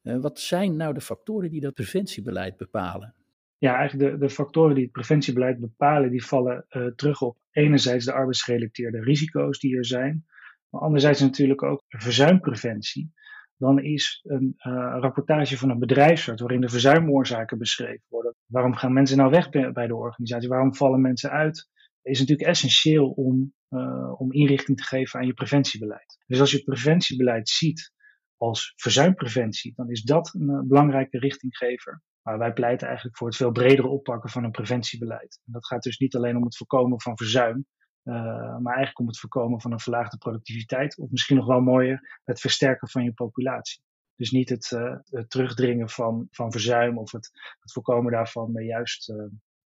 Uh, 0.03 0.21
wat 0.21 0.41
zijn 0.41 0.77
nou 0.77 0.95
de 0.95 1.01
factoren 1.01 1.51
die 1.51 1.61
dat 1.61 1.75
preventiebeleid 1.75 2.57
bepalen? 2.57 3.15
Ja, 3.59 3.77
eigenlijk 3.77 4.11
de, 4.11 4.19
de 4.19 4.31
factoren 4.31 4.75
die 4.75 4.83
het 4.83 4.93
preventiebeleid 4.93 5.59
bepalen, 5.61 6.11
die 6.11 6.25
vallen 6.25 6.67
uh, 6.71 6.87
terug 6.87 7.23
op 7.23 7.37
enerzijds 7.51 8.05
de 8.05 8.13
arbeidsgerelateerde 8.13 9.03
risico's 9.03 9.59
die 9.59 9.77
er 9.77 9.87
zijn, 9.87 10.25
maar 10.69 10.81
anderzijds 10.81 11.21
natuurlijk 11.21 11.63
ook 11.63 11.83
verzuimpreventie. 11.89 13.13
Dan 13.57 13.83
is 13.83 14.21
een 14.23 14.55
uh, 14.57 14.73
rapportage 15.01 15.59
van 15.59 15.71
een 15.71 15.79
bedrijfsarts 15.79 16.41
waarin 16.41 16.61
de 16.61 16.69
verzuimoorzaken 16.69 17.59
beschreven 17.59 18.07
worden. 18.09 18.35
Waarom 18.47 18.75
gaan 18.75 18.93
mensen 18.93 19.17
nou 19.17 19.31
weg 19.31 19.49
bij 19.73 19.87
de 19.87 19.97
organisatie? 19.97 20.49
Waarom 20.49 20.75
vallen 20.75 21.01
mensen 21.01 21.31
uit? 21.31 21.71
Is 22.03 22.19
natuurlijk 22.19 22.49
essentieel 22.49 23.11
om, 23.11 23.55
uh, 23.71 24.21
om 24.21 24.33
inrichting 24.33 24.77
te 24.77 24.85
geven 24.85 25.21
aan 25.21 25.27
je 25.27 25.35
preventiebeleid. 25.35 26.19
Dus 26.27 26.41
als 26.41 26.51
je 26.51 26.63
preventiebeleid 26.63 27.49
ziet 27.49 27.93
als 28.37 28.73
verzuimpreventie, 28.77 29.73
dan 29.77 29.91
is 29.91 30.03
dat 30.03 30.35
een 30.35 30.51
uh, 30.51 30.61
belangrijke 30.61 31.19
richtinggever. 31.19 32.03
Maar 32.23 32.39
wij 32.39 32.53
pleiten 32.53 32.87
eigenlijk 32.87 33.17
voor 33.17 33.27
het 33.27 33.37
veel 33.37 33.51
bredere 33.51 33.89
oppakken 33.89 34.31
van 34.31 34.45
een 34.45 34.51
preventiebeleid. 34.51 35.41
En 35.45 35.53
dat 35.53 35.67
gaat 35.67 35.83
dus 35.83 35.99
niet 35.99 36.15
alleen 36.15 36.37
om 36.37 36.45
het 36.45 36.57
voorkomen 36.57 37.01
van 37.01 37.17
verzuim, 37.17 37.67
uh, 38.05 38.15
maar 38.59 38.75
eigenlijk 38.75 38.99
om 38.99 39.07
het 39.07 39.19
voorkomen 39.19 39.61
van 39.61 39.73
een 39.73 39.81
verlaagde 39.81 40.17
productiviteit. 40.17 40.99
Of 40.99 41.11
misschien 41.11 41.37
nog 41.37 41.47
wel 41.47 41.61
mooier, 41.61 42.21
het 42.25 42.41
versterken 42.41 42.89
van 42.89 43.05
je 43.05 43.13
populatie. 43.13 43.83
Dus 44.17 44.31
niet 44.31 44.49
het, 44.49 44.71
het 45.05 45.31
terugdringen 45.31 45.89
van, 45.89 46.29
van 46.31 46.53
verzuim 46.53 46.99
of 46.99 47.13
het, 47.13 47.31
het 47.61 47.73
voorkomen 47.73 48.13
daarvan, 48.13 48.53
maar 48.53 48.63
juist 48.63 49.13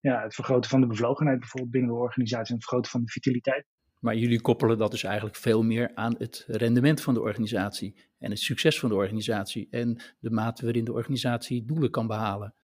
ja, 0.09 0.21
het 0.21 0.35
vergroten 0.35 0.69
van 0.69 0.81
de 0.81 0.87
bevlogenheid 0.87 1.39
bijvoorbeeld 1.39 1.71
binnen 1.71 1.91
de 1.91 1.97
organisatie 1.97 2.47
en 2.47 2.53
het 2.53 2.63
vergroten 2.63 2.91
van 2.91 3.01
de 3.01 3.11
vitaliteit. 3.11 3.65
Maar 3.99 4.15
jullie 4.15 4.41
koppelen 4.41 4.77
dat 4.77 4.91
dus 4.91 5.03
eigenlijk 5.03 5.35
veel 5.35 5.63
meer 5.63 5.91
aan 5.95 6.15
het 6.17 6.43
rendement 6.47 7.01
van 7.01 7.13
de 7.13 7.21
organisatie 7.21 7.95
en 8.19 8.29
het 8.29 8.39
succes 8.39 8.79
van 8.79 8.89
de 8.89 8.95
organisatie 8.95 9.67
en 9.69 10.01
de 10.19 10.29
mate 10.29 10.63
waarin 10.63 10.85
de 10.85 10.93
organisatie 10.93 11.65
doelen 11.65 11.91
kan 11.91 12.07
behalen. 12.07 12.55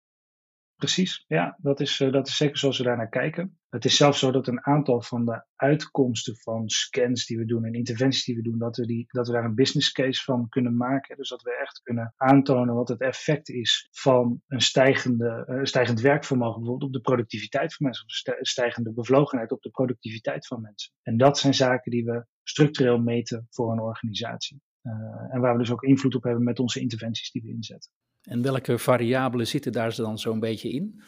Precies, 0.79 1.25
ja, 1.27 1.57
dat 1.61 1.79
is, 1.79 1.99
uh, 1.99 2.11
dat 2.11 2.27
is 2.27 2.37
zeker 2.37 2.57
zoals 2.57 2.77
we 2.77 2.83
daar 2.83 2.97
naar 2.97 3.09
kijken. 3.09 3.59
Het 3.69 3.85
is 3.85 3.95
zelfs 3.95 4.19
zo 4.19 4.31
dat 4.31 4.47
een 4.47 4.65
aantal 4.65 5.01
van 5.01 5.25
de 5.25 5.43
uitkomsten 5.55 6.37
van 6.37 6.69
scans 6.69 7.25
die 7.25 7.37
we 7.37 7.45
doen 7.45 7.65
en 7.65 7.73
interventies 7.73 8.25
die 8.25 8.35
we 8.35 8.41
doen, 8.41 8.57
dat 8.57 8.77
we, 8.77 8.85
die, 8.85 9.05
dat 9.07 9.27
we 9.27 9.33
daar 9.33 9.43
een 9.43 9.55
business 9.55 9.91
case 9.91 10.23
van 10.23 10.49
kunnen 10.49 10.77
maken. 10.77 11.17
Dus 11.17 11.29
dat 11.29 11.41
we 11.41 11.57
echt 11.61 11.81
kunnen 11.81 12.13
aantonen 12.17 12.75
wat 12.75 12.87
het 12.87 13.01
effect 13.01 13.49
is 13.49 13.87
van 13.91 14.41
een 14.47 14.61
stijgende, 14.61 15.45
uh, 15.49 15.59
stijgend 15.63 16.01
werkvermogen, 16.01 16.59
bijvoorbeeld 16.59 16.89
op 16.89 16.95
de 16.95 17.09
productiviteit 17.09 17.75
van 17.75 17.85
mensen, 17.85 18.05
of 18.05 18.47
stijgende 18.47 18.93
bevlogenheid 18.93 19.51
op 19.51 19.61
de 19.61 19.69
productiviteit 19.69 20.47
van 20.47 20.61
mensen. 20.61 20.93
En 21.01 21.17
dat 21.17 21.37
zijn 21.37 21.53
zaken 21.53 21.91
die 21.91 22.05
we 22.05 22.25
structureel 22.43 22.99
meten 22.99 23.47
voor 23.49 23.71
een 23.71 23.81
organisatie. 23.81 24.61
Uh, 24.83 24.93
en 25.33 25.41
waar 25.41 25.53
we 25.53 25.59
dus 25.59 25.71
ook 25.71 25.83
invloed 25.83 26.15
op 26.15 26.23
hebben 26.23 26.43
met 26.43 26.59
onze 26.59 26.79
interventies 26.79 27.31
die 27.31 27.41
we 27.41 27.49
inzetten. 27.49 27.91
En 28.29 28.41
welke 28.41 28.77
variabelen 28.77 29.47
zitten 29.47 29.71
daar 29.71 29.95
dan 29.95 30.17
zo'n 30.17 30.39
beetje 30.39 30.69
in? 30.69 31.01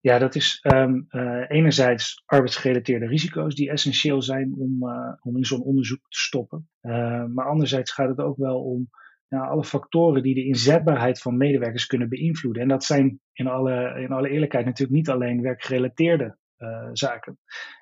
Ja, 0.00 0.18
dat 0.18 0.34
is 0.34 0.64
um, 0.74 1.06
uh, 1.10 1.44
enerzijds 1.48 2.22
arbeidsgerelateerde 2.26 3.06
risico's 3.06 3.54
die 3.54 3.70
essentieel 3.70 4.22
zijn 4.22 4.54
om, 4.54 4.88
uh, 4.88 5.12
om 5.20 5.36
in 5.36 5.44
zo'n 5.44 5.62
onderzoek 5.62 6.00
te 6.08 6.18
stoppen. 6.18 6.68
Uh, 6.82 7.24
maar 7.24 7.46
anderzijds 7.46 7.92
gaat 7.92 8.08
het 8.08 8.18
ook 8.18 8.36
wel 8.36 8.62
om 8.62 8.88
alle 9.28 9.64
factoren 9.64 10.22
die 10.22 10.34
de 10.34 10.44
inzetbaarheid 10.44 11.20
van 11.20 11.36
medewerkers 11.36 11.86
kunnen 11.86 12.08
beïnvloeden. 12.08 12.62
En 12.62 12.68
dat 12.68 12.84
zijn 12.84 13.20
in 13.32 13.46
alle, 13.46 14.00
in 14.00 14.12
alle 14.12 14.28
eerlijkheid 14.28 14.64
natuurlijk 14.64 14.98
niet 14.98 15.08
alleen 15.08 15.42
werkgerelateerde 15.42 16.36
zaken. 16.92 17.38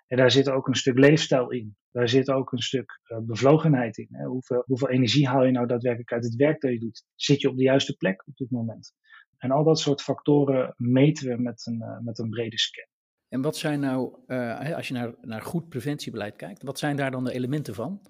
En 0.06 0.16
daar 0.16 0.30
zit 0.30 0.48
ook 0.48 0.68
een 0.68 0.75
stuk 0.75 0.98
leefstijl 0.98 1.50
in. 1.50 1.76
Daar 1.90 2.08
zit 2.08 2.30
ook 2.30 2.52
een 2.52 2.62
stuk 2.62 3.00
uh, 3.06 3.18
bevlogenheid 3.18 3.96
in. 3.96 4.08
Hè. 4.10 4.25
Hoeveel, 4.25 4.62
hoeveel 4.66 4.88
energie 4.88 5.28
haal 5.28 5.44
je 5.44 5.52
nou 5.52 5.66
daadwerkelijk 5.66 6.12
uit 6.12 6.25
het 6.25 6.34
werk 6.34 6.60
dat 6.60 6.72
je 6.72 6.78
doet? 6.78 7.04
Zit 7.14 7.40
je 7.40 7.48
op 7.48 7.56
de 7.56 7.62
juiste 7.62 7.96
plek 7.96 8.26
op 8.26 8.36
dit 8.36 8.50
moment? 8.50 8.94
En 9.36 9.50
al 9.50 9.64
dat 9.64 9.80
soort 9.80 10.02
factoren 10.02 10.75
meten 10.76 11.28
we 11.28 11.42
met 11.42 11.66
een, 11.66 11.80
uh, 11.80 11.98
met 11.98 12.18
een 12.18 12.30
brede 12.30 12.58
scan. 12.58 12.88
En 13.28 13.42
wat 13.42 13.56
zijn 13.56 13.80
nou, 13.80 14.18
uh, 14.26 14.75
als 14.76 14.88
je 14.88 14.94
naar, 14.94 15.14
naar 15.20 15.42
goed 15.42 15.68
preventiebeleid 15.68 16.36
kijkt, 16.36 16.62
wat 16.62 16.78
zijn 16.78 16.96
daar 16.96 17.10
dan 17.10 17.25
de 17.25 17.32
elementen 17.32 17.75
van? 17.75 18.00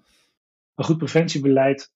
Een 0.75 0.85
goed 0.85 0.97
preventiebeleid 0.97 1.93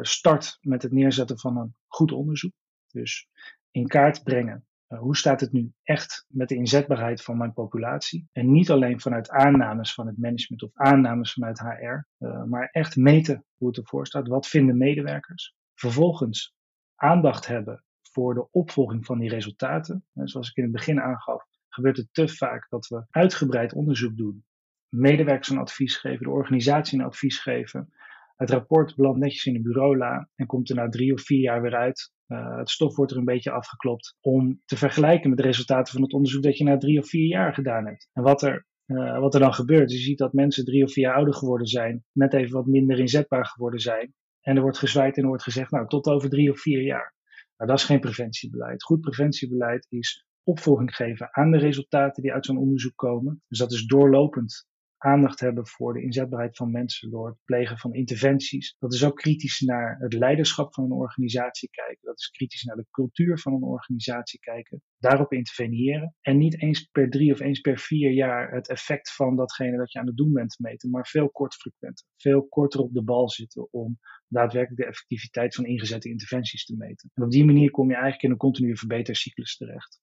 start 0.00 0.58
met 0.60 0.82
het 0.82 0.92
neerzetten 0.92 1.38
van 1.38 1.56
een 1.56 1.74
goed 1.86 2.12
onderzoek. 2.12 2.52
Dus 2.92 3.28
in 3.70 3.86
kaart 3.86 4.24
brengen 4.24 4.66
hoe 4.86 5.16
staat 5.16 5.40
het 5.40 5.52
nu 5.52 5.72
echt 5.82 6.26
met 6.28 6.48
de 6.48 6.54
inzetbaarheid 6.54 7.22
van 7.22 7.36
mijn 7.36 7.52
populatie? 7.52 8.28
En 8.32 8.52
niet 8.52 8.70
alleen 8.70 9.00
vanuit 9.00 9.30
aannames 9.30 9.94
van 9.94 10.06
het 10.06 10.18
management 10.18 10.62
of 10.62 10.70
aannames 10.74 11.32
vanuit 11.32 11.58
HR, 11.58 12.24
uh, 12.26 12.44
maar 12.44 12.68
echt 12.72 12.96
meten 12.96 13.44
hoe 13.56 13.68
het 13.68 13.76
ervoor 13.76 14.06
staat. 14.06 14.28
Wat 14.28 14.46
vinden 14.46 14.76
medewerkers? 14.76 15.54
Vervolgens 15.74 16.54
aandacht 16.94 17.46
hebben 17.46 17.84
voor 18.02 18.34
de 18.34 18.50
opvolging 18.50 19.06
van 19.06 19.18
die 19.18 19.28
resultaten. 19.28 20.04
En 20.12 20.28
zoals 20.28 20.48
ik 20.48 20.56
in 20.56 20.62
het 20.62 20.72
begin 20.72 21.00
aangaf, 21.00 21.44
gebeurt 21.68 21.96
het 21.96 22.08
te 22.12 22.28
vaak 22.28 22.68
dat 22.68 22.86
we 22.86 23.06
uitgebreid 23.10 23.72
onderzoek 23.72 24.16
doen, 24.16 24.44
medewerkers 24.88 25.48
een 25.48 25.58
advies 25.58 25.96
geven, 25.96 26.24
de 26.24 26.30
organisatie 26.30 26.98
een 26.98 27.04
advies 27.04 27.38
geven. 27.38 27.92
Het 28.34 28.50
rapport 28.50 28.96
belandt 28.96 29.18
netjes 29.18 29.44
in 29.44 29.52
de 29.52 29.62
bureaula 29.62 30.28
en 30.34 30.46
komt 30.46 30.70
er 30.70 30.76
na 30.76 30.88
drie 30.88 31.12
of 31.12 31.22
vier 31.22 31.40
jaar 31.40 31.62
weer 31.62 31.74
uit. 31.74 32.12
Uh, 32.26 32.56
het 32.56 32.70
stof 32.70 32.96
wordt 32.96 33.12
er 33.12 33.18
een 33.18 33.24
beetje 33.24 33.50
afgeklopt 33.50 34.16
om 34.20 34.60
te 34.64 34.76
vergelijken 34.76 35.28
met 35.28 35.38
de 35.38 35.44
resultaten 35.44 35.92
van 35.92 36.02
het 36.02 36.12
onderzoek 36.12 36.42
dat 36.42 36.58
je 36.58 36.64
na 36.64 36.76
drie 36.76 36.98
of 36.98 37.08
vier 37.08 37.26
jaar 37.26 37.54
gedaan 37.54 37.86
hebt. 37.86 38.08
En 38.12 38.22
wat 38.22 38.42
er, 38.42 38.66
uh, 38.86 39.18
wat 39.18 39.34
er 39.34 39.40
dan 39.40 39.54
gebeurt, 39.54 39.90
je 39.90 39.98
ziet 39.98 40.18
dat 40.18 40.32
mensen 40.32 40.64
drie 40.64 40.84
of 40.84 40.92
vier 40.92 41.04
jaar 41.04 41.14
ouder 41.14 41.34
geworden 41.34 41.66
zijn, 41.66 42.04
net 42.12 42.34
even 42.34 42.52
wat 42.52 42.66
minder 42.66 42.98
inzetbaar 42.98 43.46
geworden 43.46 43.80
zijn. 43.80 44.14
En 44.40 44.56
er 44.56 44.62
wordt 44.62 44.78
gezwaaid 44.78 45.16
en 45.16 45.22
er 45.22 45.28
wordt 45.28 45.42
gezegd, 45.42 45.70
nou, 45.70 45.88
tot 45.88 46.06
over 46.06 46.28
drie 46.28 46.50
of 46.50 46.60
vier 46.60 46.82
jaar. 46.82 47.14
Nou, 47.56 47.70
dat 47.70 47.78
is 47.78 47.84
geen 47.84 48.00
preventiebeleid. 48.00 48.82
Goed 48.82 49.00
preventiebeleid 49.00 49.86
is 49.90 50.26
opvolging 50.42 50.94
geven 50.94 51.28
aan 51.30 51.50
de 51.50 51.58
resultaten 51.58 52.22
die 52.22 52.32
uit 52.32 52.46
zo'n 52.46 52.58
onderzoek 52.58 52.96
komen. 52.96 53.42
Dus 53.48 53.58
dat 53.58 53.72
is 53.72 53.86
doorlopend 53.86 54.66
aandacht 55.04 55.40
hebben 55.40 55.66
voor 55.66 55.92
de 55.92 56.02
inzetbaarheid 56.02 56.56
van 56.56 56.70
mensen 56.70 57.10
door 57.10 57.26
het 57.26 57.38
plegen 57.44 57.78
van 57.78 57.94
interventies. 57.94 58.76
Dat 58.78 58.92
is 58.92 59.04
ook 59.04 59.16
kritisch 59.16 59.60
naar 59.60 59.96
het 59.98 60.12
leiderschap 60.12 60.74
van 60.74 60.84
een 60.84 60.92
organisatie 60.92 61.70
kijken. 61.70 62.06
Dat 62.06 62.18
is 62.18 62.30
kritisch 62.30 62.62
naar 62.62 62.76
de 62.76 62.86
cultuur 62.90 63.38
van 63.38 63.52
een 63.54 63.62
organisatie 63.62 64.40
kijken. 64.40 64.82
Daarop 64.98 65.32
interveneren. 65.32 66.14
En 66.20 66.38
niet 66.38 66.62
eens 66.62 66.84
per 66.84 67.10
drie 67.10 67.32
of 67.32 67.40
eens 67.40 67.60
per 67.60 67.78
vier 67.78 68.12
jaar 68.12 68.52
het 68.52 68.68
effect 68.68 69.14
van 69.14 69.36
datgene 69.36 69.76
dat 69.76 69.92
je 69.92 69.98
aan 69.98 70.06
het 70.06 70.16
doen 70.16 70.32
bent 70.32 70.58
meten, 70.58 70.90
maar 70.90 71.06
veel 71.06 71.30
kortfrequenter. 71.30 72.06
Veel 72.16 72.46
korter 72.46 72.80
op 72.80 72.94
de 72.94 73.02
bal 73.02 73.30
zitten 73.30 73.72
om 73.72 73.98
daadwerkelijk 74.28 74.80
de 74.80 74.88
effectiviteit 74.88 75.54
van 75.54 75.64
ingezette 75.64 76.08
interventies 76.08 76.64
te 76.64 76.76
meten. 76.76 77.10
En 77.14 77.22
op 77.22 77.30
die 77.30 77.44
manier 77.44 77.70
kom 77.70 77.88
je 77.88 77.94
eigenlijk 77.94 78.22
in 78.22 78.30
een 78.30 78.36
continue 78.36 78.76
verbetercyclus 78.76 79.56
terecht. 79.56 80.00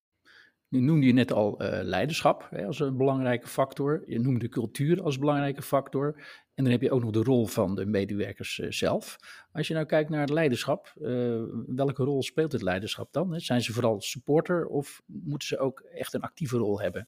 Nu 0.71 0.79
noemde 0.79 1.05
je 1.05 1.13
net 1.13 1.31
al 1.31 1.63
uh, 1.63 1.79
leiderschap 1.81 2.47
hè, 2.49 2.65
als 2.65 2.79
een 2.79 2.97
belangrijke 2.97 3.47
factor. 3.47 4.03
Je 4.05 4.19
noemde 4.19 4.49
cultuur 4.49 5.03
als 5.03 5.19
belangrijke 5.19 5.61
factor. 5.61 6.15
En 6.53 6.63
dan 6.63 6.71
heb 6.71 6.81
je 6.81 6.91
ook 6.91 7.01
nog 7.01 7.11
de 7.11 7.23
rol 7.23 7.45
van 7.45 7.75
de 7.75 7.85
medewerkers 7.85 8.57
uh, 8.57 8.71
zelf. 8.71 9.17
Als 9.51 9.67
je 9.67 9.73
nou 9.73 9.85
kijkt 9.85 10.09
naar 10.09 10.19
het 10.19 10.29
leiderschap, 10.29 10.93
uh, 11.01 11.43
welke 11.67 12.03
rol 12.03 12.23
speelt 12.23 12.51
het 12.51 12.61
leiderschap 12.61 13.13
dan? 13.13 13.33
Hè? 13.33 13.39
Zijn 13.39 13.61
ze 13.61 13.73
vooral 13.73 14.01
supporter 14.01 14.65
of 14.65 15.01
moeten 15.05 15.47
ze 15.47 15.57
ook 15.57 15.79
echt 15.79 16.13
een 16.13 16.21
actieve 16.21 16.57
rol 16.57 16.81
hebben? 16.81 17.07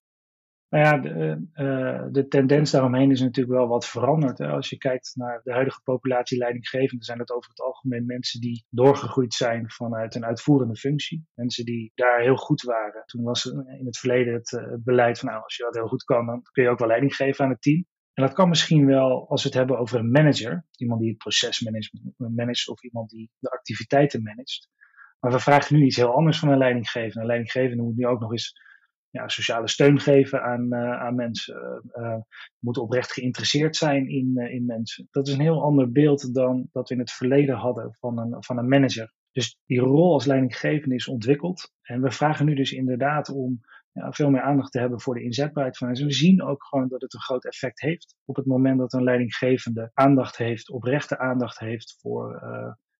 Nou 0.73 0.85
ja, 0.85 0.97
de, 0.97 1.47
uh, 1.55 2.05
de, 2.11 2.27
tendens 2.27 2.71
daaromheen 2.71 3.11
is 3.11 3.21
natuurlijk 3.21 3.57
wel 3.57 3.67
wat 3.67 3.85
veranderd. 3.85 4.37
Hè. 4.37 4.47
Als 4.47 4.69
je 4.69 4.77
kijkt 4.77 5.11
naar 5.15 5.41
de 5.43 5.51
huidige 5.51 5.81
populatie 5.83 6.37
leidinggevenden, 6.37 7.05
zijn 7.05 7.19
het 7.19 7.31
over 7.31 7.49
het 7.49 7.59
algemeen 7.59 8.05
mensen 8.05 8.41
die 8.41 8.65
doorgegroeid 8.69 9.33
zijn 9.33 9.71
vanuit 9.71 10.15
een 10.15 10.25
uitvoerende 10.25 10.75
functie. 10.75 11.25
Mensen 11.33 11.65
die 11.65 11.91
daar 11.95 12.21
heel 12.21 12.35
goed 12.35 12.61
waren. 12.61 13.03
Toen 13.05 13.23
was 13.23 13.45
in 13.45 13.85
het 13.85 13.97
verleden 13.97 14.33
het, 14.33 14.51
uh, 14.51 14.71
het 14.71 14.83
beleid 14.83 15.19
van, 15.19 15.29
nou, 15.29 15.43
als 15.43 15.55
je 15.55 15.63
dat 15.63 15.75
heel 15.75 15.87
goed 15.87 16.03
kan, 16.03 16.25
dan 16.25 16.41
kun 16.51 16.63
je 16.63 16.69
ook 16.69 16.79
wel 16.79 16.87
leiding 16.87 17.15
geven 17.15 17.45
aan 17.45 17.51
het 17.51 17.61
team. 17.61 17.85
En 18.13 18.23
dat 18.23 18.33
kan 18.33 18.49
misschien 18.49 18.85
wel 18.85 19.29
als 19.29 19.43
we 19.43 19.49
het 19.49 19.57
hebben 19.57 19.79
over 19.79 19.99
een 19.99 20.11
manager, 20.11 20.65
iemand 20.75 20.99
die 20.99 21.09
het 21.09 21.17
procesmanagement 21.17 22.13
managt 22.17 22.69
of 22.69 22.83
iemand 22.83 23.09
die 23.09 23.31
de 23.39 23.49
activiteiten 23.49 24.23
managt. 24.23 24.69
Maar 25.19 25.31
we 25.31 25.39
vragen 25.39 25.75
nu 25.75 25.85
iets 25.85 25.95
heel 25.95 26.15
anders 26.15 26.39
van 26.39 26.49
een 26.49 26.57
leidinggevende. 26.57 27.19
Een 27.19 27.25
leidinggevende 27.25 27.83
moet 27.83 27.95
nu 27.95 28.05
ook 28.05 28.19
nog 28.19 28.31
eens 28.31 28.71
ja, 29.13 29.27
sociale 29.27 29.67
steun 29.67 29.99
geven 29.99 30.43
aan, 30.43 30.73
uh, 30.73 31.01
aan 31.01 31.15
mensen. 31.15 31.83
Uh, 31.95 32.15
moeten 32.59 32.81
oprecht 32.81 33.11
geïnteresseerd 33.11 33.75
zijn 33.75 34.09
in, 34.09 34.37
in 34.37 34.65
mensen. 34.65 35.07
Dat 35.11 35.27
is 35.27 35.33
een 35.33 35.39
heel 35.39 35.63
ander 35.63 35.91
beeld 35.91 36.33
dan 36.33 36.69
dat 36.71 36.89
we 36.89 36.93
in 36.93 36.99
het 36.99 37.11
verleden 37.11 37.55
hadden 37.55 37.95
van 37.99 38.19
een, 38.19 38.43
van 38.43 38.57
een 38.57 38.67
manager. 38.67 39.13
Dus 39.31 39.57
die 39.65 39.79
rol 39.79 40.13
als 40.13 40.25
leidinggevende 40.25 40.95
is 40.95 41.07
ontwikkeld. 41.07 41.71
En 41.81 42.01
we 42.01 42.11
vragen 42.11 42.45
nu 42.45 42.55
dus 42.55 42.71
inderdaad 42.71 43.29
om 43.29 43.61
ja, 43.91 44.11
veel 44.11 44.29
meer 44.29 44.41
aandacht 44.41 44.71
te 44.71 44.79
hebben 44.79 45.01
voor 45.01 45.13
de 45.13 45.23
inzetbaarheid 45.23 45.77
van 45.77 45.87
mensen. 45.87 46.05
We 46.05 46.13
zien 46.13 46.43
ook 46.43 46.63
gewoon 46.63 46.87
dat 46.87 47.01
het 47.01 47.13
een 47.13 47.21
groot 47.21 47.45
effect 47.45 47.81
heeft 47.81 48.15
op 48.25 48.35
het 48.35 48.45
moment 48.45 48.79
dat 48.79 48.93
een 48.93 49.03
leidinggevende 49.03 49.91
aandacht 49.93 50.37
heeft, 50.37 50.69
oprechte 50.69 51.19
aandacht 51.19 51.59
heeft 51.59 51.97
voor, 51.99 52.41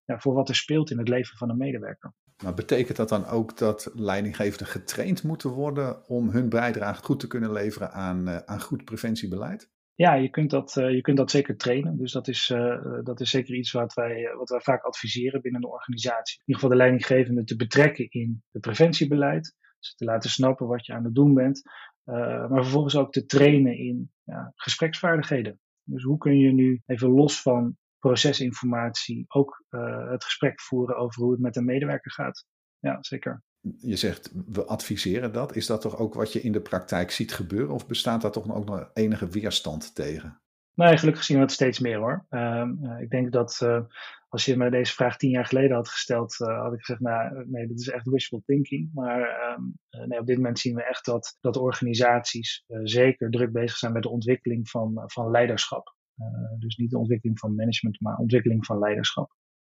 ja, 0.06 0.20
voor 0.20 0.34
wat 0.34 0.50
er 0.50 0.56
speelt 0.56 0.92
in 0.92 0.98
het 0.98 1.08
leven 1.08 1.38
van 1.38 1.50
een 1.50 1.58
medewerker. 1.58 2.14
Maar 2.44 2.54
betekent 2.54 2.98
dat 2.98 3.10
dan 3.10 3.26
ook 3.26 3.58
dat 3.58 3.92
leidinggevenden 3.94 4.68
getraind 4.68 5.24
moeten 5.24 5.50
worden 5.50 6.08
om 6.08 6.30
hun 6.30 6.50
bijdrage 6.50 7.04
goed 7.04 7.20
te 7.20 7.28
kunnen 7.28 7.52
leveren 7.52 7.92
aan, 7.92 8.28
uh, 8.30 8.38
aan 8.38 8.62
goed 8.62 8.84
preventiebeleid? 8.84 9.72
Ja, 9.96 10.14
je 10.14 10.30
kunt 10.30 10.50
dat, 10.50 10.76
uh, 10.76 10.92
je 10.92 11.02
kunt 11.02 11.18
dat 11.18 11.32
zeker 11.32 11.58
trainen. 11.58 11.98
Dus 11.98 12.12
dat 12.12 12.28
is, 12.28 12.50
uh, 12.50 12.76
dat 13.04 13.20
is 13.20 13.30
zeker 13.30 13.56
iets 13.56 13.72
wat 13.72 13.94
wij, 13.94 14.34
wat 14.38 14.50
wij 14.50 14.60
vaak 14.60 14.84
adviseren 14.84 15.42
binnen 15.42 15.62
de 15.62 15.70
organisatie. 15.70 16.38
In 16.38 16.44
ieder 16.46 16.62
geval 16.62 16.70
de 16.70 16.84
leidinggevende 16.84 17.44
te 17.44 17.56
betrekken 17.56 18.10
in 18.10 18.44
het 18.52 18.62
preventiebeleid. 18.62 19.56
Dus 19.80 19.96
te 19.96 20.06
laten 20.06 20.30
snappen 20.30 20.68
wat 20.68 20.86
je 20.86 20.94
aan 20.94 21.04
het 21.04 21.16
doen 21.16 21.34
bent. 21.34 21.62
maar 22.04 22.64
vervolgens 22.64 22.96
ook 22.96 23.12
te 23.12 23.26
trainen 23.26 23.78
in 23.78 24.12
ja, 24.24 24.52
gespreksvaardigheden. 24.56 25.60
Dus 25.84 26.04
hoe 26.04 26.18
kun 26.18 26.40
je 26.40 26.52
nu 26.52 26.82
even 26.86 27.10
los 27.10 27.42
van 27.42 27.78
procesinformatie 28.08 29.26
ook 29.28 29.64
uh, 29.70 30.10
het 30.10 30.24
gesprek 30.24 30.62
voeren 30.62 30.98
over 30.98 31.22
hoe 31.22 31.32
het 31.32 31.42
met 31.42 31.56
een 31.56 31.66
medewerker 31.66 32.12
gaat. 32.12 32.46
Ja, 32.80 32.98
zeker. 33.02 33.44
Je 33.78 33.96
zegt, 33.96 34.32
we 34.48 34.66
adviseren 34.66 35.34
dat. 35.34 35.56
Is 35.56 35.66
dat 35.66 35.82
toch 35.82 35.98
ook 35.98 36.14
wat 36.14 36.34
je 36.34 36.42
in 36.42 36.52
de 36.52 36.62
praktijk 36.62 37.12
ziet 37.12 37.34
gebeuren? 37.34 37.74
Of 37.74 37.88
bestaat 37.88 38.22
daar 38.22 38.32
toch 38.32 38.54
ook 38.54 38.66
nog 38.66 38.90
enige 38.94 39.28
weerstand 39.28 39.96
tegen? 39.96 40.42
Nee, 40.74 40.98
gelukkig 40.98 41.24
zien 41.24 41.38
we 41.38 41.44
het 41.44 41.52
steeds 41.52 41.80
meer 41.80 41.98
hoor. 41.98 42.26
Uh, 42.30 42.64
uh, 42.82 43.00
ik 43.00 43.10
denk 43.10 43.32
dat 43.32 43.60
uh, 43.64 43.80
als 44.28 44.46
je 44.46 44.58
me 44.58 44.70
deze 44.70 44.94
vraag 44.94 45.18
tien 45.18 45.30
jaar 45.30 45.46
geleden 45.46 45.76
had 45.76 45.90
gesteld, 45.90 46.36
had 46.38 46.74
ik 46.74 46.80
gezegd, 46.80 47.02
nou 47.02 47.46
nee, 47.48 47.68
dat 47.68 47.80
is 47.80 47.90
echt 47.90 48.10
wishful 48.10 48.44
thinking. 48.46 48.90
Maar 48.94 49.56
um, 49.58 49.80
nee, 50.08 50.20
op 50.20 50.26
dit 50.26 50.38
moment 50.38 50.60
zien 50.60 50.76
we 50.76 50.84
echt 50.84 51.06
dat, 51.06 51.38
dat 51.42 51.58
organisaties 51.58 52.64
zeker 52.84 53.30
druk 53.30 53.52
bezig 53.52 53.78
zijn 53.78 53.94
met 53.94 54.04
de 54.04 54.10
ontwikkeling 54.10 54.70
van, 54.70 55.04
van 55.06 55.32
leiderschap. 55.32 55.96
Uh, 56.18 56.60
dus 56.60 56.76
niet 56.76 56.90
de 56.90 56.98
ontwikkeling 56.98 57.40
van 57.40 57.56
management, 57.56 58.02
maar 58.02 58.18
ontwikkeling 58.18 58.66
van 58.66 58.80
leiderschap. 58.80 59.32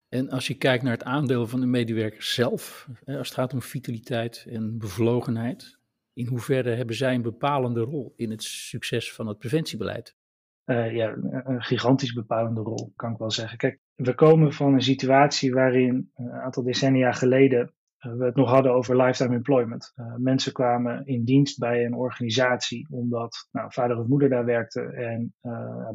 En 0.08 0.30
als 0.30 0.46
je 0.46 0.54
kijkt 0.54 0.82
naar 0.82 0.92
het 0.92 1.04
aandeel 1.04 1.46
van 1.46 1.60
de 1.60 1.66
medewerkers 1.66 2.34
zelf, 2.34 2.88
als 3.04 3.28
het 3.28 3.34
gaat 3.36 3.52
om 3.52 3.62
vitaliteit 3.62 4.46
en 4.48 4.78
bevlogenheid, 4.78 5.78
In 6.18 6.26
hoeverre 6.26 6.70
hebben 6.74 6.96
zij 6.96 7.14
een 7.14 7.22
bepalende 7.22 7.80
rol 7.80 8.12
in 8.16 8.30
het 8.30 8.42
succes 8.42 9.12
van 9.12 9.26
het 9.26 9.38
preventiebeleid? 9.38 10.16
Uh, 10.64 10.94
ja, 10.94 11.16
een 11.22 11.62
gigantisch 11.62 12.12
bepalende 12.12 12.60
rol, 12.60 12.92
kan 12.96 13.12
ik 13.12 13.18
wel 13.18 13.30
zeggen. 13.30 13.58
Kijk, 13.58 13.80
we 13.94 14.14
komen 14.14 14.52
van 14.52 14.74
een 14.74 14.82
situatie 14.82 15.52
waarin 15.52 16.10
een 16.14 16.30
aantal 16.30 16.62
decennia 16.62 17.12
geleden 17.12 17.74
we 17.98 18.24
het 18.24 18.36
nog 18.36 18.50
hadden 18.50 18.72
over 18.72 18.96
lifetime 18.96 19.34
employment. 19.34 19.92
Uh, 19.96 20.14
mensen 20.16 20.52
kwamen 20.52 21.06
in 21.06 21.24
dienst 21.24 21.58
bij 21.58 21.84
een 21.84 21.94
organisatie 21.94 22.86
omdat 22.90 23.48
nou, 23.50 23.72
vader 23.72 23.98
of 23.98 24.06
moeder 24.06 24.28
daar 24.28 24.44
werkte 24.44 24.80
en 24.82 25.34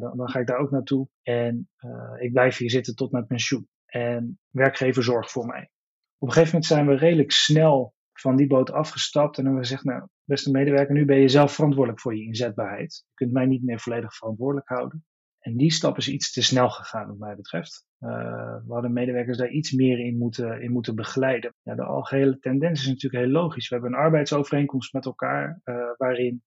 dan, 0.00 0.16
dan, 0.16 0.30
ga 0.30 0.38
ik 0.38 0.46
daar 0.46 0.58
ook 0.58 0.70
naartoe. 0.70 1.08
En 1.22 1.68
ik 2.18 2.32
blijf 2.32 2.56
hier 2.56 2.70
zitten 2.70 2.94
tot 2.94 3.12
mijn 3.12 3.26
pensioen. 3.26 3.68
En 3.86 4.38
werkgever 4.50 5.02
zorgt 5.02 5.30
voor 5.30 5.46
mij. 5.46 5.70
Op 6.18 6.28
een 6.28 6.34
gegeven 6.34 6.54
moment 6.54 6.66
zijn 6.66 6.86
we 6.86 6.94
redelijk 6.94 7.30
snel 7.30 7.94
van 8.12 8.36
die 8.36 8.46
boot 8.46 8.72
afgestapt 8.72 9.38
en 9.38 9.44
hebben 9.44 9.62
we 9.62 9.66
gezegd, 9.66 9.84
nou, 9.84 10.06
beste 10.24 10.50
medewerker, 10.50 10.94
nu 10.94 11.04
ben 11.04 11.20
je 11.20 11.28
zelf 11.28 11.52
verantwoordelijk 11.54 12.00
voor 12.00 12.16
je 12.16 12.24
inzetbaarheid. 12.24 13.04
Je 13.06 13.14
kunt 13.14 13.32
mij 13.32 13.46
niet 13.46 13.64
meer 13.64 13.80
volledig 13.80 14.14
verantwoordelijk 14.14 14.68
houden. 14.68 15.04
En 15.44 15.56
die 15.56 15.72
stap 15.72 15.96
is 15.96 16.08
iets 16.08 16.32
te 16.32 16.42
snel 16.42 16.70
gegaan, 16.70 17.06
wat 17.06 17.18
mij 17.18 17.36
betreft. 17.36 17.86
Uh, 18.00 18.10
we 18.66 18.72
hadden 18.72 18.92
medewerkers 18.92 19.38
daar 19.38 19.50
iets 19.50 19.72
meer 19.72 19.98
in 19.98 20.18
moeten, 20.18 20.62
in 20.62 20.72
moeten 20.72 20.94
begeleiden. 20.94 21.54
Ja, 21.62 21.74
de 21.74 21.84
algehele 21.84 22.38
tendens 22.38 22.80
is 22.80 22.86
natuurlijk 22.86 23.24
heel 23.24 23.32
logisch. 23.32 23.68
We 23.68 23.74
hebben 23.74 23.92
een 23.92 24.04
arbeidsovereenkomst 24.04 24.92
met 24.92 25.04
elkaar, 25.04 25.60
uh, 25.64 25.76
waarin 25.96 26.42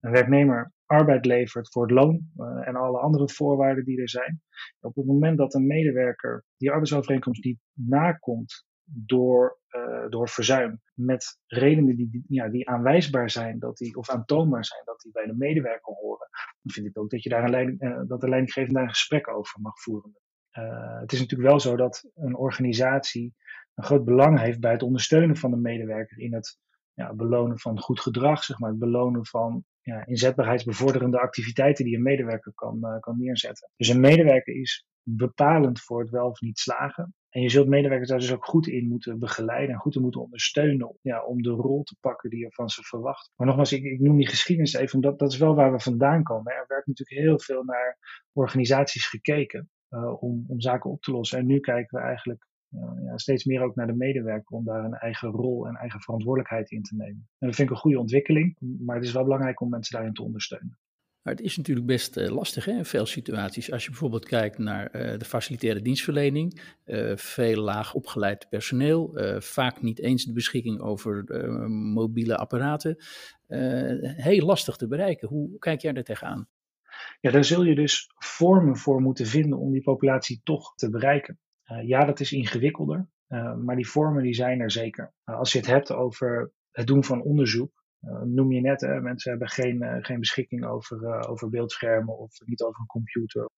een 0.00 0.10
werknemer 0.10 0.72
arbeid 0.86 1.26
levert 1.26 1.72
voor 1.72 1.82
het 1.82 1.90
loon 1.90 2.30
uh, 2.36 2.68
en 2.68 2.76
alle 2.76 2.98
andere 2.98 3.28
voorwaarden 3.28 3.84
die 3.84 4.00
er 4.00 4.08
zijn. 4.08 4.42
Op 4.80 4.94
het 4.94 5.06
moment 5.06 5.38
dat 5.38 5.54
een 5.54 5.66
medewerker 5.66 6.44
die 6.56 6.70
arbeidsovereenkomst 6.70 7.44
niet 7.44 7.60
nakomt 7.72 8.64
door, 8.94 9.58
uh, 9.70 10.08
door 10.08 10.28
verzuim, 10.28 10.80
met 10.94 11.38
redenen 11.46 11.96
die, 11.96 12.24
ja, 12.28 12.48
die 12.48 12.68
aanwijsbaar 12.68 13.30
zijn 13.30 13.58
dat 13.58 13.76
die, 13.76 13.96
of 13.96 14.10
aantoonbaar 14.10 14.64
zijn 14.64 14.82
dat 14.84 15.00
die 15.00 15.12
bij 15.12 15.26
de 15.26 15.34
medewerker 15.34 15.94
horen, 15.94 16.28
dan 16.62 16.72
vind 16.72 16.86
ik 16.86 16.98
ook 16.98 17.10
dat, 17.10 17.22
je 17.22 17.28
daar 17.28 17.44
een 17.44 17.50
leiding, 17.50 17.82
uh, 17.82 18.00
dat 18.06 18.20
de 18.20 18.28
leidinggevende 18.28 18.74
daar 18.74 18.88
een 18.88 18.94
gesprek 18.94 19.28
over 19.28 19.60
mag 19.60 19.80
voeren. 19.80 20.16
Uh, 20.58 21.00
het 21.00 21.12
is 21.12 21.20
natuurlijk 21.20 21.48
wel 21.50 21.60
zo 21.60 21.76
dat 21.76 22.10
een 22.14 22.36
organisatie 22.36 23.34
een 23.74 23.84
groot 23.84 24.04
belang 24.04 24.38
heeft 24.38 24.60
bij 24.60 24.72
het 24.72 24.82
ondersteunen 24.82 25.36
van 25.36 25.50
de 25.50 25.56
medewerker 25.56 26.18
in 26.18 26.34
het 26.34 26.58
ja, 26.92 27.14
belonen 27.14 27.58
van 27.58 27.80
goed 27.80 28.00
gedrag, 28.00 28.44
zeg 28.44 28.58
maar, 28.58 28.70
het 28.70 28.78
belonen 28.78 29.26
van 29.26 29.64
ja, 29.80 30.06
inzetbaarheidsbevorderende 30.06 31.20
activiteiten 31.20 31.84
die 31.84 31.96
een 31.96 32.02
medewerker 32.02 32.52
kan, 32.54 32.98
kan 33.00 33.18
neerzetten. 33.18 33.70
Dus 33.76 33.88
een 33.88 34.00
medewerker 34.00 34.54
is 34.54 34.86
bepalend 35.02 35.80
voor 35.80 36.00
het 36.00 36.10
wel 36.10 36.28
of 36.28 36.40
niet 36.40 36.58
slagen. 36.58 37.14
En 37.32 37.42
je 37.42 37.48
zult 37.48 37.68
medewerkers 37.68 38.08
daar 38.08 38.18
dus 38.18 38.32
ook 38.32 38.44
goed 38.44 38.66
in 38.66 38.88
moeten 38.88 39.18
begeleiden 39.18 39.74
en 39.74 39.80
goed 39.80 39.94
in 39.94 40.02
moeten 40.02 40.20
ondersteunen 40.20 40.96
ja, 41.02 41.24
om 41.24 41.42
de 41.42 41.50
rol 41.50 41.82
te 41.82 41.96
pakken 42.00 42.30
die 42.30 42.38
je 42.38 42.52
van 42.52 42.68
ze 42.68 42.82
verwacht. 42.82 43.32
Maar 43.36 43.46
nogmaals, 43.46 43.72
ik, 43.72 43.84
ik 43.84 44.00
noem 44.00 44.16
die 44.16 44.28
geschiedenis 44.28 44.72
even, 44.72 45.00
dat, 45.00 45.18
dat 45.18 45.32
is 45.32 45.38
wel 45.38 45.54
waar 45.54 45.72
we 45.72 45.80
vandaan 45.80 46.22
komen. 46.22 46.52
Er 46.52 46.64
werd 46.68 46.86
natuurlijk 46.86 47.20
heel 47.20 47.40
veel 47.40 47.64
naar 47.64 47.98
organisaties 48.32 49.06
gekeken 49.06 49.70
uh, 49.90 50.22
om, 50.22 50.44
om 50.48 50.60
zaken 50.60 50.90
op 50.90 51.02
te 51.02 51.10
lossen. 51.10 51.38
En 51.38 51.46
nu 51.46 51.60
kijken 51.60 51.98
we 51.98 52.04
eigenlijk 52.04 52.46
uh, 52.70 53.04
ja, 53.04 53.16
steeds 53.16 53.44
meer 53.44 53.62
ook 53.62 53.74
naar 53.74 53.86
de 53.86 53.96
medewerker 53.96 54.56
om 54.56 54.64
daar 54.64 54.84
een 54.84 54.94
eigen 54.94 55.30
rol 55.30 55.66
en 55.66 55.74
eigen 55.74 56.00
verantwoordelijkheid 56.00 56.70
in 56.70 56.82
te 56.82 56.96
nemen. 56.96 57.28
En 57.38 57.46
dat 57.46 57.54
vind 57.54 57.68
ik 57.68 57.74
een 57.74 57.80
goede 57.80 57.98
ontwikkeling, 57.98 58.56
maar 58.84 58.96
het 58.96 59.04
is 59.04 59.12
wel 59.12 59.24
belangrijk 59.24 59.60
om 59.60 59.68
mensen 59.68 59.96
daarin 59.96 60.14
te 60.14 60.22
ondersteunen. 60.22 60.78
Maar 61.22 61.34
het 61.34 61.42
is 61.42 61.56
natuurlijk 61.56 61.86
best 61.86 62.16
uh, 62.16 62.28
lastig 62.28 62.64
hè, 62.64 62.72
in 62.72 62.84
veel 62.84 63.06
situaties. 63.06 63.72
Als 63.72 63.84
je 63.84 63.90
bijvoorbeeld 63.90 64.24
kijkt 64.24 64.58
naar 64.58 64.96
uh, 64.96 65.18
de 65.18 65.24
facilitaire 65.24 65.82
dienstverlening, 65.82 66.62
uh, 66.86 67.16
veel 67.16 67.62
laag 67.62 67.94
opgeleid 67.94 68.46
personeel, 68.48 69.10
vaak 69.38 69.82
niet 69.82 70.00
eens 70.00 70.24
de 70.24 70.32
beschikking 70.32 70.80
over 70.80 71.24
mobiele 71.70 72.36
apparaten. 72.36 72.96
heel 74.16 74.46
lastig 74.46 74.76
te 74.76 74.86
bereiken. 74.86 75.28
Hoe 75.28 75.58
kijk 75.58 75.80
jij 75.80 75.92
daar 75.92 76.02
tegenaan? 76.02 76.48
Ja, 77.20 77.30
daar 77.30 77.44
zul 77.44 77.64
je 77.64 77.74
dus 77.74 78.10
vormen 78.18 78.76
voor 78.76 79.00
moeten 79.00 79.26
vinden 79.26 79.58
om 79.58 79.72
die 79.72 79.82
populatie 79.82 80.40
toch 80.44 80.74
te 80.74 80.90
bereiken. 80.90 81.38
ja, 81.84 82.04
dat 82.04 82.20
is 82.20 82.32
ingewikkelder, 82.32 83.08
maar 83.64 83.76
die 83.76 83.88
vormen 83.88 84.22
die 84.22 84.34
zijn 84.34 84.60
er 84.60 84.70
zeker. 84.70 85.12
als 85.24 85.52
je 85.52 85.58
het 85.58 85.66
hebt 85.66 85.92
over 85.92 86.52
het 86.70 86.86
doen 86.86 87.04
van 87.04 87.22
onderzoek, 87.22 87.81
noem 88.24 88.52
je 88.52 88.60
net, 88.60 88.80
hè, 88.80 89.00
mensen 89.00 89.30
hebben 89.30 89.48
geen, 89.48 89.82
uh, 89.82 89.96
geen 90.00 90.18
beschikking 90.18 90.66
over, 90.66 91.02
uh, 91.02 91.30
over 91.30 91.48
beeldschermen 91.48 92.18
of 92.18 92.30
niet 92.44 92.62
over 92.62 92.80
een 92.80 92.86
computer. 92.86 93.50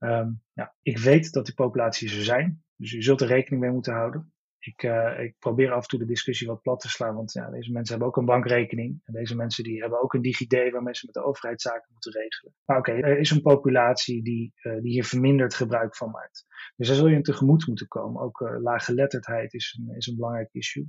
Ja, 0.52 0.74
ik 0.82 0.98
weet 0.98 1.32
dat 1.32 1.44
die 1.44 1.54
populaties 1.54 2.16
er 2.16 2.24
zijn, 2.24 2.64
dus 2.76 2.90
je 2.90 3.02
zult 3.02 3.20
er 3.20 3.26
rekening 3.26 3.62
mee 3.62 3.72
moeten 3.72 3.92
houden. 3.92 4.32
Ik, 4.58 4.82
ik 5.18 5.34
probeer 5.38 5.72
af 5.72 5.82
en 5.82 5.88
toe 5.88 5.98
de 5.98 6.06
discussie 6.06 6.46
wat 6.46 6.62
plat 6.62 6.80
te 6.80 6.88
slaan, 6.88 7.14
want 7.14 7.32
ja, 7.32 7.50
deze 7.50 7.72
mensen 7.72 7.90
hebben 7.90 8.08
ook 8.08 8.16
een 8.16 8.24
bankrekening. 8.24 9.00
En 9.04 9.12
deze 9.12 9.36
mensen 9.36 9.64
die 9.64 9.80
hebben 9.80 10.02
ook 10.02 10.14
een 10.14 10.22
DigiD 10.22 10.70
waarmee 10.70 10.94
ze 10.94 11.06
met 11.06 11.14
de 11.14 11.24
overheid 11.24 11.60
zaken 11.60 11.88
moeten 11.92 12.12
regelen. 12.12 12.54
Maar 12.64 12.78
oké, 12.78 12.92
er 12.92 13.18
is 13.18 13.30
een 13.30 13.42
populatie 13.42 14.22
die, 14.22 14.52
die 14.62 14.92
hier 14.92 15.04
verminderd 15.04 15.54
gebruik 15.54 15.96
van 15.96 16.10
maakt. 16.10 16.46
Dus 16.76 16.88
daar 16.88 16.96
zul 16.96 17.08
je 17.08 17.16
in 17.16 17.22
tegemoet 17.22 17.66
moeten 17.66 17.88
komen. 17.88 18.22
Ook 18.22 18.40
laaggeletterdheid 18.60 19.54
is 19.54 19.78
een, 19.78 19.96
is 19.96 20.06
een 20.06 20.16
belangrijk 20.16 20.48
issue. 20.52 20.86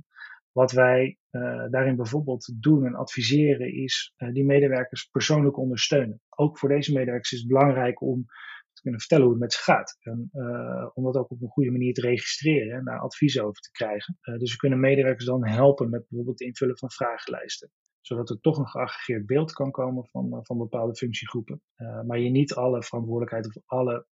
Wat 0.56 0.72
wij 0.72 1.18
uh, 1.30 1.64
daarin 1.70 1.96
bijvoorbeeld 1.96 2.62
doen 2.62 2.86
en 2.86 2.94
adviseren 2.94 3.74
is 3.74 4.14
uh, 4.16 4.32
die 4.32 4.44
medewerkers 4.44 5.04
persoonlijk 5.04 5.58
ondersteunen. 5.58 6.20
Ook 6.28 6.58
voor 6.58 6.68
deze 6.68 6.92
medewerkers 6.92 7.32
is 7.32 7.38
het 7.38 7.48
belangrijk 7.48 8.00
om 8.00 8.24
te 8.72 8.82
kunnen 8.82 9.00
vertellen 9.00 9.24
hoe 9.24 9.32
het 9.32 9.42
met 9.42 9.52
ze 9.52 9.62
gaat. 9.62 9.96
En 10.00 10.30
uh, 10.32 10.90
om 10.94 11.04
dat 11.04 11.16
ook 11.16 11.30
op 11.30 11.42
een 11.42 11.48
goede 11.48 11.70
manier 11.70 11.94
te 11.94 12.00
registreren 12.00 12.78
en 12.78 12.84
daar 12.84 13.00
advies 13.00 13.40
over 13.40 13.60
te 13.60 13.70
krijgen. 13.70 14.18
dus 14.20 14.52
we 14.52 14.56
kunnen 14.56 14.80
medewerkers 14.80 15.24
dan 15.24 15.46
helpen 15.46 15.90
met 15.90 16.00
bijvoorbeeld 16.08 16.38
het 16.38 16.48
invullen 16.48 16.78
van 16.78 16.90
vragenlijsten. 16.90 17.70
Zodat 18.00 18.30
er 18.30 18.40
toch 18.40 18.58
een 18.58 18.68
geaggregeerd 18.68 19.26
beeld 19.26 19.52
kan 19.52 19.70
komen 19.70 20.06
van, 20.06 20.38
van 20.42 20.58
bepaalde 20.58 20.96
functiegroepen. 20.96 21.62
maar 22.06 22.18
je 22.18 22.30
niet 22.30 22.54
alle 22.54 22.82
verantwoordelijkheid 22.82 23.46
of 23.46 23.62
alle 23.66 24.06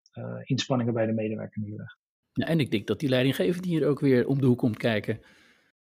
inspanningen 0.43 0.93
bij 0.93 1.05
de 1.05 1.13
medewerker 1.13 1.61
neerlegt. 1.61 1.97
En 2.33 2.59
ik 2.59 2.71
denk 2.71 2.87
dat 2.87 2.99
die 2.99 3.09
leidinggevende 3.09 3.67
hier 3.67 3.87
ook 3.87 3.99
weer 3.99 4.27
om 4.27 4.39
de 4.39 4.45
hoek 4.45 4.57
komt 4.57 4.77
kijken. 4.77 5.19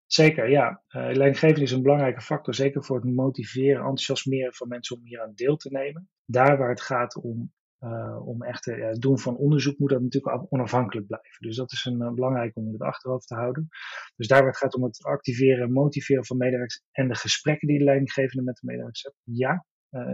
Zeker, 0.07 0.49
ja. 0.49 0.69
Uh, 0.69 1.01
leidinggeving 1.03 1.59
is 1.59 1.71
een 1.71 1.81
belangrijke 1.81 2.21
factor, 2.21 2.53
zeker 2.53 2.83
voor 2.83 2.95
het 2.95 3.15
motiveren, 3.15 3.77
enthousiasmeren 3.77 4.53
van 4.53 4.67
mensen 4.67 4.95
om 4.95 5.05
hier 5.05 5.21
aan 5.21 5.33
deel 5.33 5.55
te 5.55 5.69
nemen. 5.71 6.09
Daar 6.25 6.57
waar 6.57 6.69
het 6.69 6.81
gaat 6.81 7.15
om, 7.15 7.53
uh, 7.79 8.27
om 8.27 8.43
echt 8.43 8.65
het 8.65 8.77
uh, 8.77 8.91
doen 8.91 9.19
van 9.19 9.37
onderzoek, 9.37 9.77
moet 9.77 9.89
dat 9.89 10.01
natuurlijk 10.01 10.45
onafhankelijk 10.49 11.07
blijven. 11.07 11.47
Dus 11.47 11.55
dat 11.55 11.71
is 11.71 11.85
een 11.85 12.15
belangrijk 12.15 12.55
om 12.55 12.65
in 12.65 12.73
het 12.73 12.81
achterhoofd 12.81 13.27
te 13.27 13.35
houden. 13.35 13.67
Dus 14.15 14.27
daar 14.27 14.39
waar 14.39 14.49
het 14.49 14.57
gaat 14.57 14.75
om 14.75 14.83
het 14.83 15.03
activeren 15.03 15.63
en 15.63 15.71
motiveren 15.71 16.25
van 16.25 16.37
medewerkers 16.37 16.83
en 16.91 17.07
de 17.07 17.15
gesprekken 17.15 17.67
die 17.67 17.77
de 17.77 17.83
leidinggevende 17.83 18.43
met 18.43 18.55
de 18.55 18.65
medewerkers 18.65 19.03
heeft, 19.03 19.21
ja, 19.23 19.65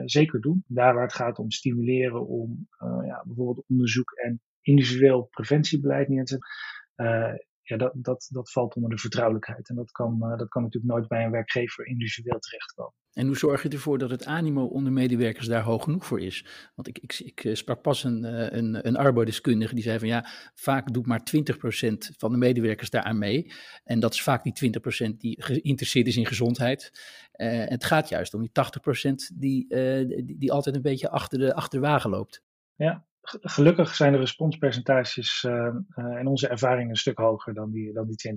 zeker 0.06 0.42
doen. 0.42 0.64
Daar 0.68 0.94
waar 0.94 1.04
het 1.04 1.14
gaat 1.14 1.40
om 1.40 1.52
stimuleren 1.52 2.28
om 2.28 2.68
ja, 3.06 3.24
bijvoorbeeld 3.26 3.66
onderzoek 3.68 4.12
en 4.12 4.42
individueel 4.62 5.28
preventiebeleid 5.32 6.08
neer 6.08 6.26
te 6.26 6.32
zetten 6.32 7.46
ja, 7.64 7.78
dat, 7.78 7.92
dat, 7.96 8.28
dat 8.32 8.52
valt 8.52 8.76
onder 8.76 8.90
de 8.90 8.98
vertrouwelijkheid. 8.98 9.70
En 9.70 9.76
dat 9.76 9.92
kan, 9.92 10.20
uh, 10.22 10.38
dat 10.38 10.50
kan 10.50 10.62
natuurlijk 10.62 10.94
nooit 10.94 11.08
bij 11.08 11.26
een 11.26 11.32
werkgever 11.32 11.86
individueel 11.86 12.40
terechtkomen. 12.40 12.94
En 13.14 13.26
hoe 13.26 13.38
zorg 13.38 13.64
je 13.64 13.70
ervoor 13.70 13.98
dat 13.98 14.10
het 14.10 14.26
animo 14.26 14.66
onder 14.66 14.94
medewerkers 14.94 15.48
daar 15.48 15.62
hoog 15.62 15.84
genoeg 15.84 16.06
voor 16.06 16.22
is? 16.22 16.46
Want 16.76 16.88
ik, 16.88 17.00
ik, 17.00 17.20
ik 17.20 17.44
eh, 17.44 17.56
sprak 17.56 17.82
pas 17.82 18.04
een, 18.04 18.26
eh, 18.26 18.58
een, 18.58 18.88
een 18.88 18.96
arbeidsdeskundige 18.96 19.74
die 19.74 19.84
zei 19.84 20.00
van 20.00 20.08
ja, 20.08 20.26
vaak 20.54 20.94
doet 20.94 21.06
maar 21.06 21.22
20% 21.22 22.16
van 22.18 22.32
de 22.32 22.38
medewerkers 22.38 22.90
daaraan 22.90 23.18
mee. 23.18 23.52
En 23.84 24.00
dat 24.00 24.14
is 24.14 24.22
vaak 24.22 24.44
die 24.44 24.82
20% 25.12 25.18
die 25.18 25.44
geïnteresseerd 25.44 26.08
is 26.08 26.18
in 26.18 26.26
gezondheid. 26.26 26.92
Uh, 27.36 27.66
het 27.66 27.84
gaat 27.84 28.10
juist 28.10 28.34
om 28.34 28.42
die 28.42 28.52
80% 28.52 29.14
die, 29.34 29.66
uh, 29.70 30.08
die, 30.08 30.38
die 30.38 30.52
altijd 30.52 30.76
een 30.76 30.82
beetje 30.82 31.10
achter 31.10 31.40
de, 31.40 31.54
achter 31.54 31.82
de 31.82 31.88
wagen 31.88 32.10
loopt. 32.10 32.44
Ja, 32.76 33.06
gelukkig 33.24 33.96
zijn 33.96 34.12
de 34.12 34.18
responspercentages 34.18 35.44
uh, 35.44 35.54
uh, 35.96 36.20
in 36.20 36.28
onze 36.28 36.48
ervaring 36.48 36.90
een 36.90 36.96
stuk 36.96 37.18
hoger 37.18 37.54
dan 37.54 37.72
die, 37.72 37.94
dan 37.94 38.08
die 38.08 38.30
20%. 38.30 38.34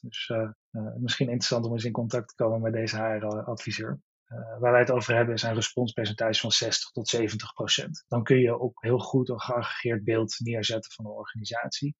Dus 0.00 0.28
uh, 0.28 0.50
misschien 0.98 1.26
interessant 1.26 1.64
om 1.64 1.72
eens 1.72 1.84
in 1.84 1.92
contact 1.92 2.28
te 2.28 2.34
komen 2.34 2.60
met 2.60 2.72
deze 2.72 2.96
HR-adviseur. 2.96 4.00
waar 4.58 4.70
wij 4.70 4.80
het 4.80 4.90
over 4.90 5.14
hebben 5.14 5.34
is 5.34 5.42
een 5.42 5.54
responspercentage 5.54 6.40
van 6.40 6.50
60 6.50 6.90
tot 6.90 7.16
70%. 7.16 7.84
Dan 8.08 8.22
kun 8.22 8.38
je 8.38 8.60
ook 8.60 8.82
heel 8.82 8.98
goed 8.98 9.28
een 9.28 9.40
geaggregeerd 9.40 10.04
beeld 10.04 10.36
neerzetten 10.38 10.92
van 10.92 11.04
de 11.04 11.10
organisatie. 11.10 11.96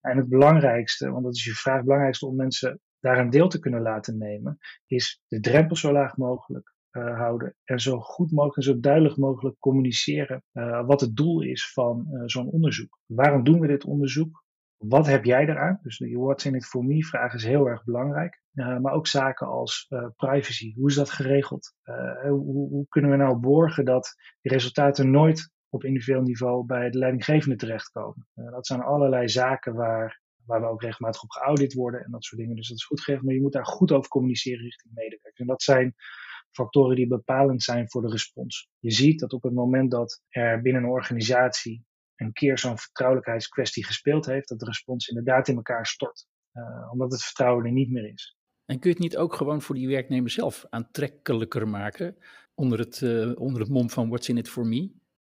En 0.00 0.16
het 0.16 0.28
belangrijkste, 0.28 1.10
want 1.10 1.24
dat 1.24 1.34
is 1.34 1.44
je 1.44 1.52
vraag, 1.52 1.74
het 1.74 1.84
belangrijkste 1.84 2.26
om 2.26 2.36
mensen 2.36 2.80
daar 3.00 3.18
een 3.18 3.30
deel 3.30 3.48
te 3.48 3.58
kunnen 3.58 3.82
laten 3.82 4.18
nemen, 4.18 4.58
is 4.86 5.22
de 5.28 5.40
drempel 5.40 5.76
zo 5.76 5.92
laag 5.92 6.16
mogelijk 6.16 6.71
uh, 6.92 7.16
houden. 7.18 7.54
En 7.64 7.80
zo 7.80 8.00
goed 8.00 8.32
mogelijk 8.32 8.56
en 8.56 8.74
zo 8.74 8.80
duidelijk 8.80 9.16
mogelijk 9.16 9.58
communiceren 9.58 10.42
uh, 10.52 10.86
wat 10.86 11.00
het 11.00 11.16
doel 11.16 11.42
is 11.42 11.72
van 11.72 12.08
uh, 12.10 12.22
zo'n 12.26 12.50
onderzoek. 12.50 12.98
Waarom 13.06 13.44
doen 13.44 13.60
we 13.60 13.66
dit 13.66 13.84
onderzoek? 13.84 14.44
Wat 14.76 15.06
heb 15.06 15.24
jij 15.24 15.48
eraan? 15.48 15.78
Dus 15.82 15.98
de 15.98 16.18
what's 16.18 16.44
in 16.44 16.54
it 16.54 16.64
for 16.64 16.84
me 16.84 17.04
vraag 17.04 17.34
is 17.34 17.44
heel 17.44 17.66
erg 17.66 17.84
belangrijk. 17.84 18.42
maar 18.52 18.92
ook 18.92 19.06
zaken 19.06 19.46
als 19.46 19.88
privacy. 20.16 20.74
Hoe 20.74 20.88
is 20.88 20.94
dat 20.94 21.10
geregeld? 21.10 21.74
Hoe, 22.22 22.68
hoe, 22.68 22.86
kunnen 22.88 23.10
we 23.10 23.16
nou 23.16 23.36
borgen 23.36 23.84
dat 23.84 24.14
de 24.40 24.48
resultaten 24.48 25.10
nooit 25.10 25.50
op 25.68 25.84
individueel 25.84 26.22
niveau 26.22 26.66
bij 26.66 26.90
de 26.90 26.98
leidinggevende 26.98 27.56
terechtkomen? 27.56 28.26
dat 28.34 28.66
zijn 28.66 28.80
allerlei 28.80 29.28
zaken 29.28 29.74
waar, 29.74 30.20
waar 30.46 30.60
we 30.60 30.66
ook 30.66 30.82
regelmatig 30.82 31.22
op 31.22 31.30
geaudit 31.30 31.72
worden 31.72 32.04
en 32.04 32.10
dat 32.10 32.24
soort 32.24 32.40
dingen. 32.40 32.56
Dus 32.56 32.68
dat 32.68 32.76
is 32.76 32.84
goed 32.84 33.00
geregeld, 33.00 33.26
maar 33.26 33.36
je 33.36 33.42
moet 33.42 33.52
daar 33.52 33.66
goed 33.66 33.92
over 33.92 34.08
communiceren 34.08 34.62
richting 34.62 34.94
medewerkers. 34.94 35.38
En 35.38 35.46
dat 35.46 35.62
zijn 35.62 35.94
factoren 36.52 36.96
die 36.96 37.06
bepalend 37.06 37.62
zijn 37.62 37.90
voor 37.90 38.02
de 38.02 38.10
respons. 38.10 38.68
Je 38.78 38.90
ziet 38.90 39.20
dat 39.20 39.32
op 39.32 39.42
het 39.42 39.52
moment 39.52 39.90
dat 39.90 40.22
er 40.28 40.62
binnen 40.62 40.82
een 40.82 40.88
organisatie 40.88 41.84
een 42.16 42.32
keer 42.32 42.58
zo'n 42.58 42.78
vertrouwelijkheidskwestie 42.78 43.84
gespeeld 43.84 44.26
heeft, 44.26 44.48
dat 44.48 44.58
de 44.58 44.64
respons 44.64 45.08
inderdaad 45.08 45.48
in 45.48 45.56
elkaar 45.56 45.86
stort. 45.86 46.26
Uh, 46.52 46.92
omdat 46.92 47.12
het 47.12 47.22
vertrouwen 47.22 47.64
er 47.64 47.72
niet 47.72 47.90
meer 47.90 48.12
is. 48.12 48.36
En 48.64 48.78
kun 48.78 48.90
je 48.90 48.96
het 48.96 49.04
niet 49.04 49.16
ook 49.16 49.34
gewoon 49.34 49.62
voor 49.62 49.74
die 49.74 49.88
werknemer 49.88 50.30
zelf 50.30 50.66
aantrekkelijker 50.70 51.68
maken 51.68 52.16
onder 52.54 52.78
het, 52.78 53.00
uh, 53.00 53.32
onder 53.40 53.60
het 53.60 53.70
mom 53.70 53.90
van 53.90 54.08
what's 54.08 54.28
in 54.28 54.36
it 54.36 54.48
for 54.48 54.66
me? 54.66 54.90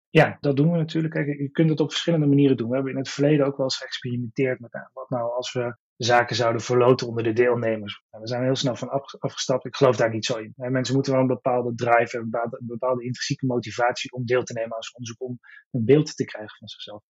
Ja, 0.10 0.38
dat 0.40 0.56
doen 0.56 0.72
we 0.72 0.78
natuurlijk. 0.78 1.14
Kijk, 1.14 1.28
je 1.28 1.50
kunt 1.50 1.70
het 1.70 1.80
op 1.80 1.90
verschillende 1.90 2.26
manieren 2.26 2.58
doen. 2.58 2.70
We 2.70 2.76
hebben 2.76 2.92
in 2.92 2.98
het 2.98 3.10
verleden 3.10 3.46
ook 3.46 3.58
wel 3.58 3.66
eens 3.66 3.78
geëxperimenteerd 3.78 4.60
met 4.60 4.74
nou, 4.74 4.90
wat 4.94 5.10
nou 5.10 5.32
als 5.32 5.54
we 5.54 5.78
zaken 5.98 6.36
zouden 6.36 6.62
verloten 6.62 7.08
onder 7.08 7.24
de 7.24 7.34
deelnemers. 7.34 8.04
We 8.10 8.28
zijn 8.28 8.44
heel 8.44 8.56
snel 8.56 8.76
van 8.76 8.90
afgestapt. 9.20 9.66
Ik 9.66 9.76
geloof 9.76 9.96
daar 9.96 10.10
niet 10.10 10.26
zo 10.26 10.38
in. 10.38 10.54
Mensen 10.56 10.94
moeten 10.94 11.12
wel 11.14 11.22
een 11.22 11.28
bepaalde 11.28 11.76
drive 11.76 12.18
en 12.18 12.30
een 12.32 12.68
bepaalde, 12.68 13.04
intrinsieke 13.04 13.46
motivatie 13.46 14.12
om 14.12 14.26
deel 14.26 14.44
te 14.44 14.54
nemen 14.54 14.76
aan 14.76 14.82
zo'n 14.82 14.96
onderzoek, 14.96 15.22
om 15.22 15.40
een 15.72 15.86
beeld 15.86 16.16
te 16.16 16.26
krijgen 16.26 16.58
van 16.58 16.68
zichzelf. 16.68 17.04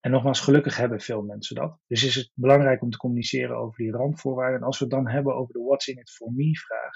En 0.00 0.10
nogmaals, 0.10 0.40
gelukkig 0.40 0.76
hebben 0.76 1.00
veel 1.00 1.22
mensen 1.22 1.54
dat. 1.54 1.78
Dus 1.86 2.04
is 2.04 2.14
het 2.14 2.30
belangrijk 2.34 2.82
om 2.82 2.90
te 2.90 2.96
communiceren 2.98 3.56
over 3.56 3.76
die 3.76 3.92
randvoorwaarden. 3.92 4.60
En 4.60 4.66
als 4.66 4.78
we 4.78 4.84
het 4.84 4.94
dan 4.94 5.08
hebben 5.08 5.34
over 5.34 5.52
de 5.52 5.60
what's 5.60 5.86
in 5.86 5.98
it 5.98 6.10
for 6.10 6.32
me 6.32 6.58
vraag, 6.58 6.92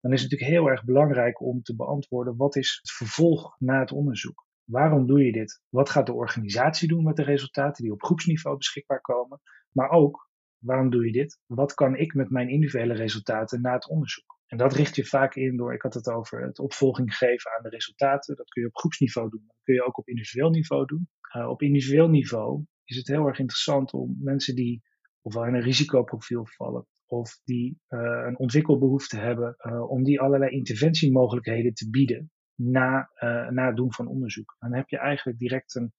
dan 0.00 0.12
is 0.12 0.22
het 0.22 0.30
natuurlijk 0.30 0.58
heel 0.58 0.70
erg 0.70 0.84
belangrijk 0.84 1.40
om 1.40 1.62
te 1.62 1.76
beantwoorden 1.76 2.36
wat 2.36 2.56
is 2.56 2.78
het 2.82 2.92
vervolg 2.92 3.56
na 3.58 3.80
het 3.80 3.92
onderzoek. 3.92 4.46
Waarom 4.64 5.06
doe 5.06 5.24
je 5.24 5.32
dit? 5.32 5.62
Wat 5.68 5.90
gaat 5.90 6.06
de 6.06 6.12
organisatie 6.12 6.88
doen 6.88 7.04
met 7.04 7.16
de 7.16 7.22
resultaten 7.22 7.82
die 7.82 7.92
op 7.92 8.02
groepsniveau 8.02 8.56
beschikbaar 8.56 9.00
komen? 9.00 9.40
Maar 9.72 9.90
ook, 9.90 10.29
waarom 10.60 10.90
doe 10.90 11.06
je 11.06 11.12
dit? 11.12 11.38
Wat 11.46 11.74
kan 11.74 11.96
ik 11.96 12.14
met 12.14 12.30
mijn 12.30 12.48
individuele 12.48 12.94
resultaten 12.94 13.60
na 13.60 13.72
het 13.72 13.88
onderzoek? 13.88 14.38
En 14.46 14.58
dat 14.58 14.72
richt 14.72 14.96
je 14.96 15.04
vaak 15.04 15.34
in 15.34 15.56
door, 15.56 15.74
ik 15.74 15.82
had 15.82 15.94
het 15.94 16.08
over 16.08 16.42
het 16.42 16.58
opvolging 16.58 17.14
geven 17.14 17.50
aan 17.56 17.62
de 17.62 17.68
resultaten. 17.68 18.36
Dat 18.36 18.48
kun 18.48 18.62
je 18.62 18.68
op 18.68 18.76
groepsniveau 18.76 19.30
doen, 19.30 19.42
dat 19.46 19.60
kun 19.62 19.74
je 19.74 19.84
ook 19.84 19.98
op 19.98 20.08
individueel 20.08 20.50
niveau 20.50 20.86
doen. 20.86 21.08
Uh, 21.36 21.48
op 21.48 21.62
individueel 21.62 22.08
niveau 22.08 22.64
is 22.84 22.96
het 22.96 23.06
heel 23.06 23.26
erg 23.26 23.38
interessant 23.38 23.92
om 23.92 24.16
mensen 24.20 24.54
die 24.54 24.82
ofwel 25.20 25.46
in 25.46 25.54
een 25.54 25.60
risicoprofiel 25.60 26.46
vallen 26.46 26.86
of 27.06 27.40
die 27.44 27.80
uh, 27.88 28.00
een 28.26 28.38
ontwikkelbehoefte 28.38 29.16
hebben, 29.16 29.54
uh, 29.58 29.90
om 29.90 30.02
die 30.02 30.20
allerlei 30.20 30.50
interventiemogelijkheden 30.50 31.74
te 31.74 31.90
bieden 31.90 32.30
na, 32.54 33.10
na 33.50 33.66
het 33.66 33.76
doen 33.76 33.92
van 33.92 34.06
onderzoek. 34.06 34.56
Dan 34.58 34.74
heb 34.74 34.88
je 34.88 34.98
eigenlijk 34.98 35.38
direct 35.38 35.74
een, 35.74 35.92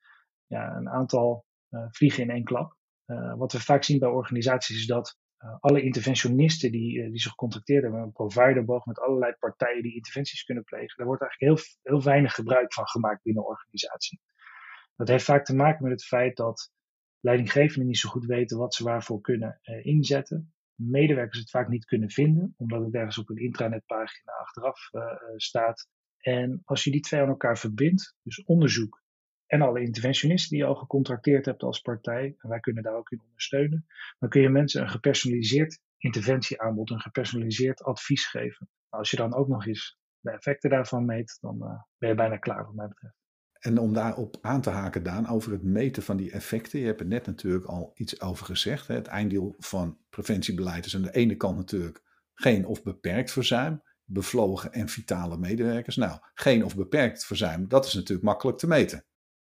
ja, 0.45 0.75
een 0.75 0.89
aantal 0.89 1.45
vliegen 1.89 2.23
in 2.23 2.29
één 2.29 2.43
klap. 2.43 2.77
Uh, 3.11 3.37
wat 3.37 3.51
we 3.51 3.59
vaak 3.59 3.83
zien 3.83 3.99
bij 3.99 4.09
organisaties 4.09 4.77
is 4.77 4.85
dat 4.85 5.19
alle 5.59 5.81
interventionisten 5.81 6.71
die, 6.71 7.09
die 7.09 7.19
zich 7.19 7.31
gecontracteerd 7.31 7.83
hebben, 7.83 8.01
een 8.01 8.11
providerboog 8.11 8.85
met 8.85 8.99
allerlei 8.99 9.33
partijen 9.39 9.83
die 9.83 9.95
interventies 9.95 10.43
kunnen 10.43 10.63
plegen, 10.63 10.97
daar 10.97 11.05
wordt 11.05 11.21
eigenlijk 11.21 11.59
heel, 11.59 11.67
heel 11.81 12.03
weinig 12.03 12.33
gebruik 12.33 12.73
van 12.73 12.87
gemaakt 12.87 13.23
binnen 13.23 13.45
organisatie. 13.45 14.19
Dat 14.95 15.07
heeft 15.07 15.23
vaak 15.23 15.45
te 15.45 15.55
maken 15.55 15.83
met 15.83 15.91
het 15.91 16.05
feit 16.05 16.37
dat 16.37 16.71
leidinggevenden 17.19 17.87
niet 17.87 17.97
zo 17.97 18.09
goed 18.09 18.25
weten 18.25 18.57
wat 18.57 18.73
ze 18.73 18.83
waarvoor 18.83 19.21
kunnen 19.21 19.59
inzetten. 19.81 20.53
Medewerkers 20.75 21.39
het 21.39 21.49
vaak 21.49 21.67
niet 21.67 21.85
kunnen 21.85 22.09
vinden, 22.09 22.53
omdat 22.57 22.85
het 22.85 22.93
ergens 22.93 23.17
op 23.17 23.29
een 23.29 23.37
intranetpagina 23.37 24.31
achteraf 24.31 24.89
staat 25.35 25.87
en 26.21 26.61
als 26.65 26.83
je 26.83 26.91
die 26.91 27.01
twee 27.01 27.21
aan 27.21 27.27
elkaar 27.27 27.57
verbindt, 27.57 28.15
dus 28.21 28.43
onderzoek 28.43 29.00
en 29.51 29.61
alle 29.61 29.81
interventionisten 29.81 30.49
die 30.49 30.65
je 30.65 30.65
al 30.65 30.75
gecontracteerd 30.75 31.45
hebt 31.45 31.63
als 31.63 31.79
partij, 31.79 32.35
en 32.37 32.49
wij 32.49 32.59
kunnen 32.59 32.83
daar 32.83 32.95
ook 32.95 33.11
in 33.11 33.21
ondersteunen, 33.25 33.85
dan 34.19 34.29
kun 34.29 34.41
je 34.41 34.49
mensen 34.49 34.81
een 34.81 34.89
gepersonaliseerd 34.89 35.79
interventieaanbod, 35.97 36.89
een 36.89 36.99
gepersonaliseerd 36.99 37.83
advies 37.83 38.25
geven. 38.25 38.69
Nou, 38.89 39.03
als 39.03 39.11
je 39.11 39.17
dan 39.17 39.33
ook 39.33 39.47
nog 39.47 39.67
eens 39.67 39.99
de 40.19 40.31
effecten 40.31 40.69
daarvan 40.69 41.05
meet, 41.05 41.37
dan 41.41 41.57
uh, 41.61 41.81
ben 41.97 42.09
je 42.09 42.15
bijna 42.15 42.37
klaar 42.37 42.65
wat 42.65 42.73
mij 42.73 42.87
betreft. 42.87 43.15
En 43.59 43.77
om 43.77 43.93
daarop 43.93 44.37
aan 44.41 44.61
te 44.61 44.69
haken, 44.69 45.03
Daan, 45.03 45.29
over 45.29 45.51
het 45.51 45.63
meten 45.63 46.03
van 46.03 46.17
die 46.17 46.31
effecten. 46.31 46.79
Je 46.79 46.85
hebt 46.85 46.99
er 46.99 47.05
net 47.05 47.25
natuurlijk 47.25 47.65
al 47.65 47.91
iets 47.95 48.21
over 48.21 48.45
gezegd. 48.45 48.87
Hè? 48.87 48.95
Het 48.95 49.07
einddoel 49.07 49.55
van 49.57 49.97
preventiebeleid 50.09 50.85
is 50.85 50.95
aan 50.95 51.01
de 51.01 51.13
ene 51.13 51.35
kant 51.35 51.57
natuurlijk 51.57 52.01
geen 52.33 52.65
of 52.65 52.83
beperkt 52.83 53.31
verzuim 53.31 53.81
bevlogen 54.03 54.71
en 54.73 54.89
vitale 54.89 55.37
medewerkers. 55.37 55.95
Nou, 55.95 56.19
geen 56.33 56.65
of 56.65 56.75
beperkt 56.75 57.25
verzuim, 57.25 57.67
dat 57.67 57.85
is 57.85 57.93
natuurlijk 57.93 58.27
makkelijk 58.27 58.57
te 58.57 58.67
meten. 58.67 59.05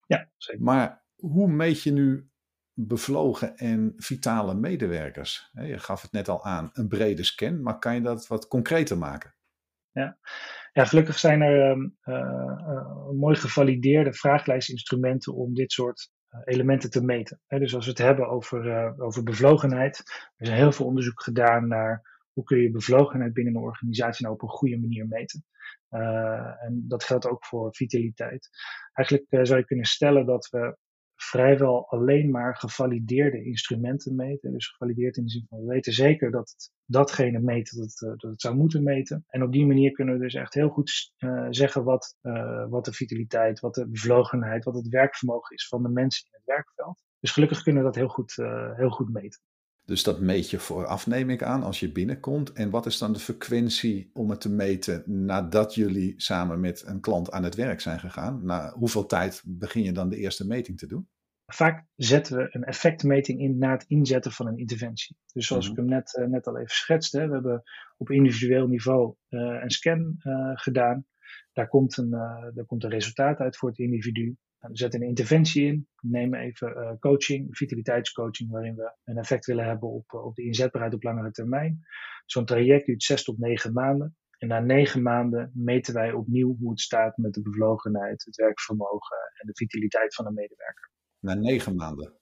Ja, 0.07 0.31
zeker. 0.37 0.62
Maar 0.62 1.05
hoe 1.17 1.49
meet 1.49 1.83
je 1.83 1.93
nu 1.93 2.31
bevlogen 2.75 3.57
en 3.57 3.93
vitale 3.97 4.55
medewerkers? 4.55 5.51
Je 5.53 5.79
gaf 5.79 6.03
het 6.03 6.12
net 6.12 6.29
al 6.29 6.45
aan, 6.45 6.71
een 6.73 6.88
brede 6.88 7.23
scan, 7.23 7.62
maar 7.62 7.79
kan 7.79 7.95
je 7.95 8.01
dat 8.01 8.27
wat 8.27 8.49
concreter 8.49 8.99
maken? 8.99 9.35
Ja, 9.91 10.19
ja 10.73 10.85
gelukkig 10.85 11.19
zijn 11.19 11.41
er 11.41 11.77
uh, 11.77 11.88
uh, 12.05 13.11
mooi 13.11 13.37
gevalideerde 13.37 14.12
vraaglijstinstrumenten 14.12 15.35
om 15.35 15.55
dit 15.55 15.73
soort 15.73 16.11
uh, 16.31 16.41
elementen 16.45 16.91
te 16.91 17.05
meten. 17.05 17.41
dus 17.47 17.75
als 17.75 17.85
we 17.85 17.91
het 17.91 18.01
hebben 18.01 18.29
over, 18.29 18.95
over 19.01 19.23
bevlogenheid, 19.23 19.99
er 20.37 20.47
is 20.47 20.51
heel 20.51 20.73
veel 20.73 20.87
onderzoek 20.87 21.23
gedaan 21.23 21.69
naar 21.69 22.12
hoe 22.33 22.45
kun 22.45 22.59
je 22.59 22.71
bevlogenheid 22.71 23.33
binnen 23.33 23.55
een 23.55 23.62
organisatie 23.62 24.25
nou 24.25 24.37
op 24.37 24.42
een 24.42 24.49
goede 24.49 24.79
manier 24.79 25.07
meten. 25.07 25.45
Uh, 25.90 26.64
en 26.64 26.85
dat 26.88 27.05
geldt 27.05 27.27
ook 27.27 27.45
voor 27.45 27.75
vitaliteit. 27.75 28.49
Eigenlijk 28.92 29.33
uh, 29.33 29.40
zou 29.42 29.59
je 29.59 29.66
kunnen 29.66 29.85
stellen 29.85 30.27
dat 30.27 30.49
we 30.51 30.77
vrijwel 31.14 31.88
alleen 31.88 32.31
maar 32.31 32.57
gevalideerde 32.57 33.45
instrumenten 33.45 34.14
meten. 34.14 34.53
Dus 34.53 34.68
gevalideerd 34.68 35.16
in 35.16 35.25
de 35.25 35.31
zin 35.31 35.47
van 35.49 35.59
we 35.59 35.66
weten 35.66 35.92
zeker 35.92 36.31
dat 36.31 36.51
het 36.51 36.71
datgene 36.85 37.38
meet 37.38 37.77
dat 37.77 37.85
het, 37.85 38.01
uh, 38.01 38.09
dat 38.09 38.31
het 38.31 38.40
zou 38.40 38.57
moeten 38.57 38.83
meten. 38.83 39.25
En 39.29 39.42
op 39.42 39.53
die 39.53 39.66
manier 39.66 39.92
kunnen 39.92 40.14
we 40.14 40.21
dus 40.21 40.35
echt 40.35 40.55
heel 40.55 40.68
goed 40.68 41.12
zeggen 41.51 41.85
wat, 41.85 42.16
wat 42.68 42.85
de 42.85 42.92
vitaliteit, 42.92 43.61
wat 43.61 43.75
de 43.75 43.88
bevlogenheid, 43.88 44.64
wat 44.64 44.75
het 44.75 44.88
werkvermogen 44.88 45.57
is 45.57 45.68
van 45.68 45.83
de 45.83 45.88
mensen 45.88 46.27
in 46.31 46.37
het 46.37 46.47
werkveld. 46.47 47.03
Dus 47.21 47.31
gelukkig 47.31 47.62
kunnen 47.62 47.83
we 47.83 47.88
dat 47.88 47.99
heel 47.99 48.09
goed, 48.09 48.35
heel 48.77 48.90
goed 48.90 49.12
meten. 49.12 49.40
Dus 49.85 50.03
dat 50.03 50.21
meet 50.21 50.51
je 50.51 50.59
vooraf, 50.59 51.07
neem 51.07 51.31
ik 51.31 51.42
aan, 51.42 51.62
als 51.62 51.81
je 51.81 51.92
binnenkomt. 51.92 52.53
En 52.53 52.71
wat 52.71 52.87
is 52.87 52.99
dan 52.99 53.12
de 53.12 53.18
frequentie 53.18 54.11
om 54.12 54.31
het 54.31 54.40
te 54.40 54.51
meten 54.51 55.25
nadat 55.25 55.75
jullie 55.75 56.14
samen 56.16 56.61
met 56.61 56.83
een 56.87 57.01
klant 57.01 57.31
aan 57.31 57.45
het 57.45 57.55
werk 57.55 57.81
zijn 57.81 58.01
gegaan? 58.01 58.45
Na 58.45 58.73
hoeveel 58.73 59.07
tijd 59.07 59.42
begin 59.47 59.83
je 59.83 59.92
dan 59.92 60.09
de 60.09 60.16
eerste 60.16 60.47
meting 60.47 60.79
te 60.79 60.87
doen? 60.87 61.09
Vaak 61.47 61.87
zetten 61.97 62.37
we 62.37 62.49
een 62.51 62.64
effectmeting 62.64 63.40
in 63.40 63.59
na 63.59 63.71
het 63.71 63.85
inzetten 63.88 64.33
van 64.33 64.47
een 64.47 64.59
interventie. 64.59 65.16
Dus 65.33 65.47
zoals 65.47 65.66
ik 65.66 65.73
mhm. 65.73 65.81
hem 65.81 65.90
net, 65.90 66.16
uh, 66.18 66.27
net 66.27 66.47
al 66.47 66.57
even 66.57 66.75
schetste, 66.75 67.27
we 67.27 67.33
hebben 67.33 67.62
op 67.97 68.11
individueel 68.11 68.66
niveau 68.66 69.14
uh, 69.29 69.62
een 69.62 69.71
scan 69.71 70.16
uh, 70.23 70.51
gedaan. 70.55 71.07
Daar 71.53 71.68
komt, 71.68 71.97
een, 71.97 72.11
daar 72.55 72.64
komt 72.66 72.85
een 72.85 72.90
resultaat 72.90 73.38
uit 73.38 73.57
voor 73.57 73.68
het 73.68 73.79
individu. 73.79 74.37
Nou, 74.62 74.75
we 74.75 74.81
zetten 74.81 75.01
een 75.01 75.09
interventie 75.09 75.66
in, 75.66 75.88
nemen 76.01 76.40
even 76.40 76.68
uh, 76.77 76.92
coaching, 76.98 77.57
vitaliteitscoaching, 77.57 78.51
waarin 78.51 78.75
we 78.75 78.96
een 79.05 79.16
effect 79.16 79.46
willen 79.46 79.64
hebben 79.64 79.88
op, 79.88 80.12
uh, 80.12 80.25
op 80.25 80.35
de 80.35 80.42
inzetbaarheid 80.42 80.94
op 80.94 81.03
langere 81.03 81.31
termijn. 81.31 81.81
Zo'n 82.27 82.44
traject 82.44 82.87
duurt 82.87 83.03
zes 83.03 83.25
tot 83.25 83.38
negen 83.38 83.72
maanden. 83.72 84.16
En 84.38 84.48
na 84.48 84.61
negen 84.61 85.03
maanden 85.03 85.51
meten 85.55 85.94
wij 85.94 86.12
opnieuw 86.12 86.57
hoe 86.59 86.70
het 86.70 86.81
staat 86.81 87.16
met 87.16 87.33
de 87.33 87.42
bevlogenheid, 87.42 88.25
het 88.25 88.37
werkvermogen 88.37 89.16
en 89.40 89.46
de 89.46 89.55
vitaliteit 89.55 90.14
van 90.14 90.25
de 90.25 90.33
medewerker. 90.33 90.90
Na 91.18 91.35
negen 91.35 91.77
maanden? 91.77 92.22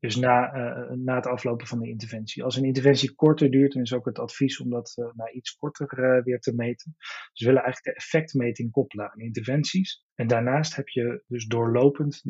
Dus 0.00 0.16
na, 0.16 0.54
uh, 0.54 0.96
na 0.96 1.14
het 1.14 1.26
aflopen 1.26 1.66
van 1.66 1.78
de 1.80 1.88
interventie. 1.88 2.44
Als 2.44 2.56
een 2.56 2.64
interventie 2.64 3.14
korter 3.14 3.50
duurt, 3.50 3.72
dan 3.72 3.82
is 3.82 3.92
ook 3.92 4.04
het 4.04 4.18
advies 4.18 4.60
om 4.60 4.70
dat 4.70 4.92
uh, 4.96 5.06
na 5.14 5.30
iets 5.30 5.56
korter 5.56 5.98
uh, 5.98 6.24
weer 6.24 6.40
te 6.40 6.54
meten. 6.54 6.94
Dus 6.96 7.40
we 7.40 7.46
willen 7.46 7.62
eigenlijk 7.62 7.96
de 7.96 8.02
effectmeting 8.02 8.70
koppelen 8.70 9.10
aan 9.10 9.18
interventies. 9.18 10.04
En 10.14 10.26
daarnaast 10.26 10.76
heb 10.76 10.88
je 10.88 11.24
dus 11.26 11.46
doorlopend 11.46 12.20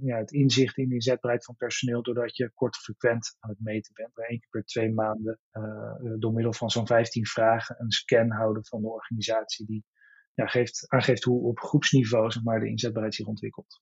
ja, 0.00 0.16
het 0.18 0.32
inzicht 0.32 0.76
in 0.76 0.88
de 0.88 0.94
inzetbaarheid 0.94 1.44
van 1.44 1.56
personeel, 1.56 2.02
doordat 2.02 2.36
je 2.36 2.52
kort 2.54 2.76
frequent 2.76 3.36
aan 3.38 3.50
het 3.50 3.60
meten 3.60 3.94
bent. 3.94 4.14
Waar 4.14 4.26
één 4.26 4.38
keer 4.38 4.50
per 4.50 4.64
twee 4.64 4.92
maanden 4.92 5.38
door 6.18 6.32
middel 6.32 6.52
van 6.52 6.70
zo'n 6.70 6.86
15 6.86 7.26
vragen 7.26 7.76
een 7.78 7.90
scan 7.90 8.30
houden 8.30 8.66
van 8.66 8.80
de 8.80 8.88
organisatie 8.88 9.66
die 9.66 9.84
ja, 10.34 10.46
geeft, 10.46 10.84
aangeeft 10.88 11.24
hoe 11.24 11.42
op 11.42 11.58
groepsniveau 11.58 12.30
zeg 12.30 12.42
maar, 12.42 12.60
de 12.60 12.68
inzetbaarheid 12.68 13.14
zich 13.14 13.26
ontwikkelt. 13.26 13.80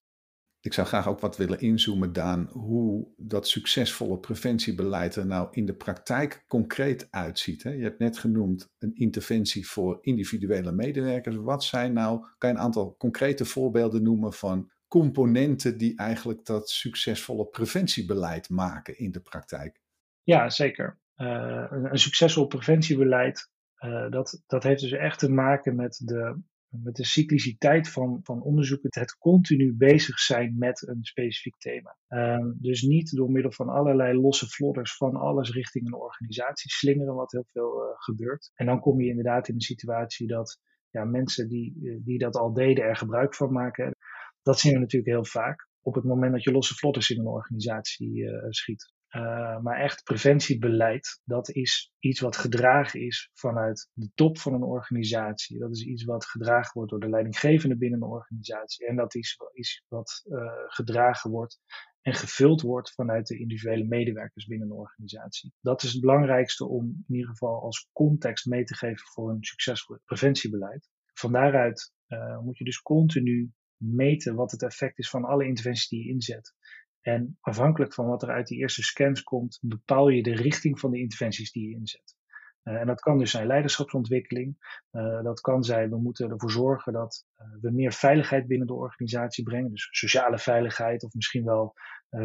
Ik 0.64 0.72
zou 0.72 0.87
graag 0.87 1.09
ook 1.09 1.20
wat 1.20 1.37
willen 1.37 1.61
inzoomen, 1.61 2.12
Daan, 2.12 2.48
hoe 2.53 3.09
dat 3.16 3.48
succesvolle 3.48 4.18
preventiebeleid 4.18 5.16
er 5.16 5.27
nou 5.27 5.48
in 5.50 5.66
de 5.66 5.74
praktijk 5.74 6.44
concreet 6.46 7.09
uitziet. 7.11 7.62
Hè? 7.62 7.70
Je 7.70 7.83
hebt 7.83 7.98
net 7.98 8.18
genoemd 8.18 8.72
een 8.79 8.94
interventie 8.94 9.68
voor 9.68 9.98
individuele 10.00 10.72
medewerkers. 10.72 11.37
Wat 11.37 11.64
zijn 11.64 11.92
nou, 11.92 12.27
kan 12.38 12.50
je 12.50 12.57
een 12.57 12.62
aantal 12.62 12.96
concrete 12.96 13.44
voorbeelden 13.44 14.03
noemen 14.03 14.33
van 14.33 14.70
componenten 14.88 15.79
die 15.79 15.96
eigenlijk 15.96 16.44
dat 16.44 16.70
succesvolle 16.70 17.46
preventiebeleid 17.46 18.48
maken 18.48 18.98
in 18.98 19.11
de 19.11 19.20
praktijk? 19.20 19.81
Ja, 20.22 20.50
zeker. 20.50 20.98
Uh, 21.16 21.66
een, 21.70 21.98
succesvol 21.98 22.46
preventiebeleid, 22.46 23.50
uh, 23.79 24.11
dat, 24.11 24.42
dat 24.46 24.62
heeft 24.62 24.81
dus 24.81 24.92
echt 24.92 25.18
te 25.18 25.31
maken 25.31 25.77
met 25.77 26.00
de 26.05 26.42
met 26.82 26.96
de 26.96 27.04
cycliciteit 27.04 27.88
van, 27.88 28.20
van 28.22 28.42
onderzoek, 28.42 28.82
het 28.82 29.16
continu 29.18 29.74
bezig 29.76 30.18
zijn 30.18 30.58
met 30.58 30.88
een 30.88 31.04
specifiek 31.04 31.56
thema. 31.58 31.96
Uh, 32.08 32.50
dus 32.56 32.82
niet 32.82 33.16
door 33.16 33.30
middel 33.30 33.52
van 33.52 33.68
allerlei 33.68 34.20
losse 34.20 34.48
vlodders 34.48 34.96
van 34.96 35.16
alles 35.16 35.50
richting 35.50 35.87
een 35.87 36.00
organisatie 36.00 36.70
slingeren, 36.70 37.14
wat 37.14 37.32
heel 37.32 37.46
veel 37.52 37.82
uh, 37.82 37.88
gebeurt. 37.96 38.50
En 38.54 38.66
dan 38.66 38.80
kom 38.80 39.00
je 39.00 39.08
inderdaad 39.08 39.48
in 39.48 39.54
een 39.54 39.60
situatie 39.60 40.26
dat 40.26 40.58
ja, 40.90 41.04
mensen 41.04 41.48
die, 41.48 42.00
die 42.04 42.18
dat 42.18 42.37
al 42.37 42.52
deden 42.52 42.84
er 42.84 42.96
gebruik 42.96 43.34
van 43.34 43.52
maken. 43.52 43.96
Dat 44.42 44.58
zien 44.58 44.72
we 44.72 44.78
natuurlijk 44.78 45.12
heel 45.12 45.24
vaak 45.24 45.68
op 45.80 45.94
het 45.94 46.04
moment 46.04 46.32
dat 46.32 46.42
je 46.42 46.52
losse 46.52 46.74
vlotters 46.74 47.10
in 47.10 47.18
een 47.18 47.26
organisatie 47.26 48.24
schiet. 48.48 48.93
Uh, 49.16 49.61
maar 49.61 49.81
echt 49.81 50.03
preventiebeleid, 50.03 51.20
dat 51.24 51.50
is 51.50 51.92
iets 51.98 52.20
wat 52.20 52.37
gedragen 52.37 53.00
is 53.00 53.31
vanuit 53.33 53.90
de 53.92 54.11
top 54.14 54.38
van 54.38 54.55
een 54.55 54.62
organisatie. 54.62 55.59
Dat 55.59 55.70
is 55.70 55.85
iets 55.85 56.05
wat 56.05 56.27
gedragen 56.27 56.72
wordt 56.72 56.90
door 56.90 57.00
de 57.00 57.09
leidinggevende 57.09 57.77
binnen 57.77 58.03
een 58.03 58.09
organisatie. 58.09 58.87
En 58.87 58.96
dat 58.96 59.14
is, 59.14 59.38
is 59.53 59.85
wat 59.88 60.22
uh, 60.24 60.38
gedragen 60.66 61.31
wordt 61.31 61.59
en 62.00 62.14
gevuld 62.14 62.61
wordt 62.61 62.94
vanuit 62.94 63.27
de 63.27 63.38
individuele 63.38 63.85
medewerkers 63.85 64.46
binnen 64.46 64.70
een 64.70 64.77
organisatie. 64.77 65.53
Dat 65.61 65.83
is 65.83 65.92
het 65.92 66.00
belangrijkste 66.00 66.68
om 66.68 67.05
in 67.07 67.14
ieder 67.14 67.31
geval 67.31 67.62
als 67.62 67.88
context 67.92 68.46
mee 68.46 68.64
te 68.64 68.74
geven 68.74 69.07
voor 69.12 69.31
een 69.31 69.44
succesvol 69.44 69.98
preventiebeleid. 70.05 70.88
Van 71.12 71.33
daaruit 71.33 71.92
uh, 72.09 72.40
moet 72.40 72.59
je 72.59 72.64
dus 72.64 72.81
continu 72.83 73.53
meten 73.77 74.35
wat 74.35 74.50
het 74.50 74.62
effect 74.62 74.98
is 74.98 75.11
van 75.11 75.24
alle 75.24 75.46
interventies 75.46 75.88
die 75.88 76.05
je 76.05 76.11
inzet. 76.12 76.55
En 77.04 77.38
afhankelijk 77.40 77.94
van 77.94 78.06
wat 78.06 78.22
er 78.22 78.30
uit 78.30 78.46
die 78.46 78.58
eerste 78.58 78.82
scans 78.82 79.22
komt, 79.22 79.58
bepaal 79.62 80.08
je 80.08 80.22
de 80.22 80.34
richting 80.34 80.80
van 80.80 80.90
de 80.90 80.98
interventies 80.98 81.52
die 81.52 81.68
je 81.68 81.74
inzet. 81.74 82.16
Uh, 82.64 82.74
en 82.74 82.86
dat 82.86 83.00
kan 83.00 83.18
dus 83.18 83.30
zijn 83.30 83.46
leiderschapsontwikkeling. 83.46 84.56
Uh, 84.92 85.22
dat 85.22 85.40
kan 85.40 85.64
zijn, 85.64 85.90
we 85.90 86.00
moeten 86.00 86.30
ervoor 86.30 86.50
zorgen 86.50 86.92
dat 86.92 87.26
uh, 87.36 87.46
we 87.60 87.70
meer 87.70 87.92
veiligheid 87.92 88.46
binnen 88.46 88.66
de 88.66 88.74
organisatie 88.74 89.44
brengen. 89.44 89.70
Dus 89.70 89.88
sociale 89.90 90.38
veiligheid 90.38 91.04
of 91.04 91.14
misschien 91.14 91.44
wel 91.44 91.74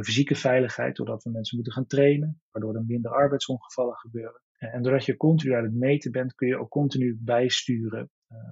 fysieke 0.01 0.35
veiligheid, 0.35 0.95
doordat 0.95 1.23
we 1.23 1.29
mensen 1.29 1.55
moeten 1.55 1.73
gaan 1.73 1.87
trainen, 1.87 2.41
waardoor 2.51 2.75
er 2.75 2.83
minder 2.85 3.11
arbeidsongevallen 3.11 3.95
gebeuren. 3.95 4.41
en 4.57 4.81
doordat 4.81 5.05
je 5.05 5.17
continu 5.17 5.55
aan 5.55 5.63
het 5.63 5.73
meten 5.73 6.11
bent, 6.11 6.35
kun 6.35 6.47
je 6.47 6.59
ook 6.59 6.69
continu 6.69 7.17
bijsturen. 7.21 8.09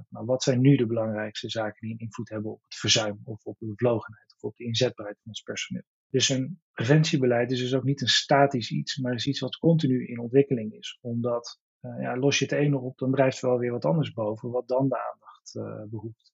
nou, 0.10 0.26
wat 0.26 0.44
zijn 0.44 0.62
nu 0.62 0.76
de 0.76 0.86
belangrijkste 0.86 1.50
zaken 1.50 1.80
die 1.80 1.92
een 1.92 2.00
invloed 2.00 2.30
hebben 2.30 2.52
op 2.52 2.64
het 2.64 2.76
verzuim 2.76 3.20
of 3.24 3.46
op 3.46 3.58
de 3.60 3.66
bevlogenheid 3.66 4.34
of 4.36 4.44
op 4.50 4.56
de 4.56 4.64
inzetbaarheid 4.64 5.18
van 5.22 5.28
ons 5.28 5.42
personeel? 5.42 5.84
Dus 6.10 6.30
een 6.30 6.60
preventiebeleid 6.74 7.52
is 7.52 7.60
dus 7.60 7.76
ook 7.76 7.84
niet 7.84 8.02
een 8.02 8.08
statisch 8.08 8.72
iets, 8.72 8.98
maar 8.98 9.14
is 9.14 9.28
iets 9.28 9.40
wat 9.40 9.58
continu 9.58 10.08
in 10.08 10.20
ontwikkeling 10.20 10.74
is. 10.74 10.98
Omdat 11.02 11.60
uh, 11.82 12.02
ja, 12.02 12.18
los 12.18 12.40
je 12.40 12.46
het 12.46 12.54
ene 12.54 12.80
op, 12.80 12.98
dan 12.98 13.12
drijft 13.12 13.42
er 13.42 13.50
wel 13.50 13.58
weer 13.58 13.72
wat 13.72 13.86
anders 13.86 14.12
boven, 14.12 14.50
wat 14.50 14.68
dan 14.68 14.90
de 14.90 15.12
aandacht 15.12 15.56
uh, 15.56 15.90
behoeft. 15.90 16.34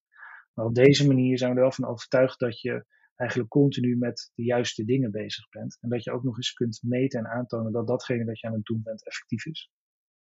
Maar 0.53 0.65
op 0.65 0.75
deze 0.75 1.07
manier 1.07 1.37
zijn 1.37 1.49
we 1.49 1.55
er 1.55 1.61
wel 1.61 1.71
van 1.71 1.87
overtuigd 1.87 2.39
dat 2.39 2.61
je 2.61 2.85
eigenlijk 3.15 3.49
continu 3.49 3.97
met 3.97 4.31
de 4.35 4.43
juiste 4.43 4.85
dingen 4.85 5.11
bezig 5.11 5.49
bent. 5.49 5.77
En 5.81 5.89
dat 5.89 6.03
je 6.03 6.11
ook 6.11 6.23
nog 6.23 6.35
eens 6.35 6.53
kunt 6.53 6.79
meten 6.83 7.19
en 7.19 7.27
aantonen 7.27 7.71
dat 7.71 7.87
datgene 7.87 8.25
dat 8.25 8.39
je 8.39 8.47
aan 8.47 8.53
het 8.53 8.65
doen 8.65 8.81
bent 8.83 9.05
effectief 9.05 9.45
is. 9.45 9.71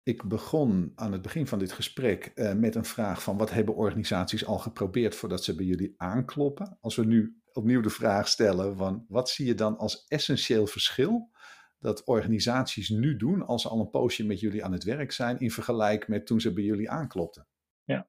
Ik 0.02 0.24
begon 0.24 0.92
aan 0.94 1.12
het 1.12 1.22
begin 1.22 1.46
van 1.46 1.58
dit 1.58 1.72
gesprek 1.72 2.32
uh, 2.34 2.52
met 2.52 2.74
een 2.74 2.84
vraag 2.84 3.22
van 3.22 3.36
wat 3.36 3.50
hebben 3.50 3.74
organisaties 3.74 4.46
al 4.46 4.58
geprobeerd 4.58 5.14
voordat 5.14 5.44
ze 5.44 5.54
bij 5.54 5.64
jullie 5.64 5.94
aankloppen? 5.96 6.78
Als 6.80 6.96
we 6.96 7.04
nu 7.04 7.40
opnieuw 7.52 7.80
de 7.80 7.90
vraag 7.90 8.28
stellen 8.28 8.76
van 8.76 9.04
wat 9.08 9.28
zie 9.28 9.46
je 9.46 9.54
dan 9.54 9.78
als 9.78 10.04
essentieel 10.08 10.66
verschil 10.66 11.30
dat 11.78 12.04
organisaties 12.04 12.88
nu 12.88 13.16
doen 13.16 13.46
als 13.46 13.62
ze 13.62 13.68
al 13.68 13.80
een 13.80 13.90
poosje 13.90 14.26
met 14.26 14.40
jullie 14.40 14.64
aan 14.64 14.72
het 14.72 14.84
werk 14.84 15.12
zijn 15.12 15.38
in 15.38 15.50
vergelijking 15.50 16.10
met 16.10 16.26
toen 16.26 16.40
ze 16.40 16.52
bij 16.52 16.64
jullie 16.64 16.90
aanklopten? 16.90 17.46
Ja, 17.84 18.08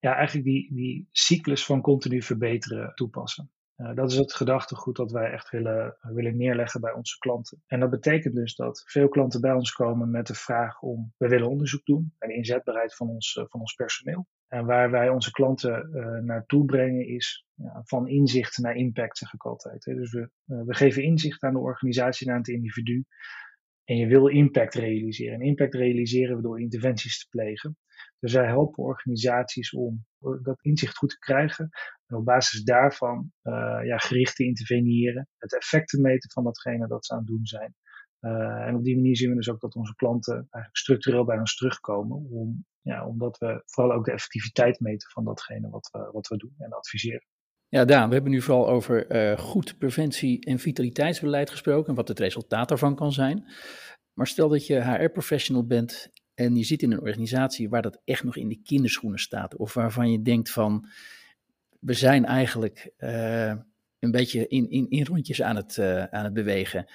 ja 0.00 0.14
eigenlijk 0.14 0.46
die, 0.46 0.74
die 0.74 1.08
cyclus 1.12 1.64
van 1.64 1.80
continu 1.80 2.22
verbeteren 2.22 2.94
toepassen. 2.94 3.50
Uh, 3.76 3.94
dat 3.94 4.10
is 4.10 4.16
het 4.16 4.34
gedachtegoed 4.34 4.96
dat 4.96 5.12
wij 5.12 5.30
echt 5.30 5.50
willen, 5.50 5.96
willen 6.00 6.36
neerleggen 6.36 6.80
bij 6.80 6.92
onze 6.92 7.18
klanten. 7.18 7.62
En 7.66 7.80
dat 7.80 7.90
betekent 7.90 8.34
dus 8.34 8.54
dat 8.54 8.82
veel 8.86 9.08
klanten 9.08 9.40
bij 9.40 9.52
ons 9.52 9.72
komen 9.72 10.10
met 10.10 10.26
de 10.26 10.34
vraag 10.34 10.80
om, 10.80 11.12
we 11.16 11.28
willen 11.28 11.48
onderzoek 11.48 11.84
doen 11.84 12.14
naar 12.18 12.28
de 12.28 12.34
inzetbaarheid 12.36 12.94
van 12.94 13.08
ons, 13.08 13.34
uh, 13.34 13.44
van 13.48 13.60
ons 13.60 13.74
personeel. 13.74 14.26
En 14.48 14.66
waar 14.66 14.90
wij 14.90 15.08
onze 15.08 15.30
klanten 15.30 15.90
uh, 15.92 16.24
naartoe 16.24 16.64
brengen 16.64 17.08
is 17.08 17.46
ja, 17.54 17.82
van 17.84 18.08
inzicht 18.08 18.58
naar 18.58 18.76
impact, 18.76 19.18
zeg 19.18 19.32
ik 19.32 19.44
altijd. 19.44 19.84
Hè. 19.84 19.94
Dus 19.94 20.12
we, 20.12 20.30
we 20.44 20.74
geven 20.74 21.02
inzicht 21.02 21.42
aan 21.42 21.52
de 21.52 21.58
organisatie, 21.58 22.30
aan 22.30 22.38
het 22.38 22.48
individu. 22.48 23.04
En 23.84 23.96
je 23.96 24.06
wil 24.06 24.26
impact 24.26 24.74
realiseren. 24.74 25.34
En 25.34 25.46
impact 25.46 25.74
realiseren 25.74 26.36
we 26.36 26.42
door 26.42 26.60
interventies 26.60 27.18
te 27.18 27.26
plegen. 27.28 27.76
Dus 28.18 28.32
wij 28.32 28.46
helpen 28.46 28.84
organisaties 28.84 29.72
om 29.72 30.06
dat 30.42 30.58
inzicht 30.60 30.96
goed 30.96 31.10
te 31.10 31.18
krijgen. 31.18 31.68
En 32.06 32.16
op 32.16 32.24
basis 32.24 32.62
daarvan 32.64 33.32
uh, 33.42 33.78
ja, 33.84 33.98
gericht 33.98 34.36
te 34.36 34.44
interveneren. 34.44 35.28
Het 35.38 35.54
effect 35.54 35.88
te 35.88 36.00
meten 36.00 36.30
van 36.30 36.44
datgene 36.44 36.88
dat 36.88 37.06
ze 37.06 37.12
aan 37.12 37.18
het 37.18 37.26
doen 37.26 37.46
zijn. 37.46 37.74
Uh, 38.20 38.66
en 38.66 38.74
op 38.74 38.84
die 38.84 38.94
manier 38.94 39.16
zien 39.16 39.28
we 39.28 39.36
dus 39.36 39.50
ook 39.50 39.60
dat 39.60 39.74
onze 39.74 39.94
klanten 39.94 40.34
eigenlijk 40.34 40.76
structureel 40.76 41.24
bij 41.24 41.38
ons 41.38 41.56
terugkomen. 41.56 42.16
Om, 42.30 42.64
ja, 42.80 43.06
omdat 43.06 43.38
we 43.38 43.62
vooral 43.64 43.96
ook 43.96 44.04
de 44.04 44.12
effectiviteit 44.12 44.80
meten 44.80 45.10
van 45.10 45.24
datgene 45.24 45.68
wat 45.68 45.88
we, 45.92 46.08
wat 46.12 46.28
we 46.28 46.36
doen 46.36 46.54
en 46.58 46.72
adviseren. 46.72 47.26
Ja, 47.68 47.84
Daan, 47.84 48.08
we 48.08 48.14
hebben 48.14 48.32
nu 48.32 48.42
vooral 48.42 48.68
over 48.68 49.38
goed 49.38 49.78
preventie- 49.78 50.40
en 50.40 50.58
vitaliteitsbeleid 50.58 51.50
gesproken 51.50 51.88
en 51.88 51.94
wat 51.94 52.08
het 52.08 52.18
resultaat 52.18 52.68
daarvan 52.68 52.94
kan 52.94 53.12
zijn. 53.12 53.44
Maar 54.16 54.26
stel 54.26 54.48
dat 54.48 54.66
je 54.66 54.82
HR-professional 54.82 55.66
bent 55.66 56.10
en 56.36 56.56
je 56.56 56.64
zit 56.64 56.82
in 56.82 56.92
een 56.92 57.00
organisatie 57.00 57.68
waar 57.68 57.82
dat 57.82 58.00
echt 58.04 58.24
nog 58.24 58.36
in 58.36 58.48
de 58.48 58.60
kinderschoenen 58.62 59.18
staat, 59.18 59.56
of 59.56 59.74
waarvan 59.74 60.10
je 60.10 60.22
denkt 60.22 60.50
van, 60.50 60.86
we 61.80 61.92
zijn 61.92 62.24
eigenlijk 62.24 62.92
uh, 62.98 63.54
een 63.98 64.10
beetje 64.10 64.48
in, 64.48 64.70
in, 64.70 64.90
in 64.90 65.04
rondjes 65.04 65.42
aan 65.42 65.56
het, 65.56 65.76
uh, 65.76 66.04
aan 66.04 66.24
het 66.24 66.34
bewegen. 66.34 66.86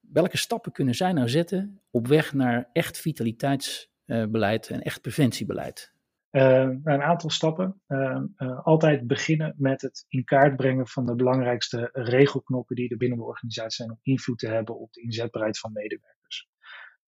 Welke 0.00 0.36
stappen 0.36 0.72
kunnen 0.72 0.94
zij 0.94 1.12
nou 1.12 1.28
zetten 1.28 1.80
op 1.90 2.06
weg 2.06 2.32
naar 2.32 2.70
echt 2.72 2.98
vitaliteitsbeleid 2.98 4.68
en 4.68 4.82
echt 4.82 5.00
preventiebeleid? 5.00 5.92
Uh, 6.30 6.70
een 6.84 7.02
aantal 7.02 7.30
stappen. 7.30 7.80
Uh, 7.88 8.20
altijd 8.62 9.06
beginnen 9.06 9.54
met 9.56 9.80
het 9.82 10.04
in 10.08 10.24
kaart 10.24 10.56
brengen 10.56 10.86
van 10.86 11.06
de 11.06 11.14
belangrijkste 11.14 11.90
regelknoppen 11.92 12.76
die 12.76 12.88
er 12.88 12.96
binnen 12.96 13.18
de 13.18 13.24
organisatie 13.24 13.74
zijn 13.74 13.90
om 13.90 13.98
invloed 14.02 14.38
te 14.38 14.48
hebben 14.48 14.78
op 14.78 14.92
de 14.92 15.02
inzetbaarheid 15.02 15.58
van 15.58 15.72
medewerkers. 15.72 16.17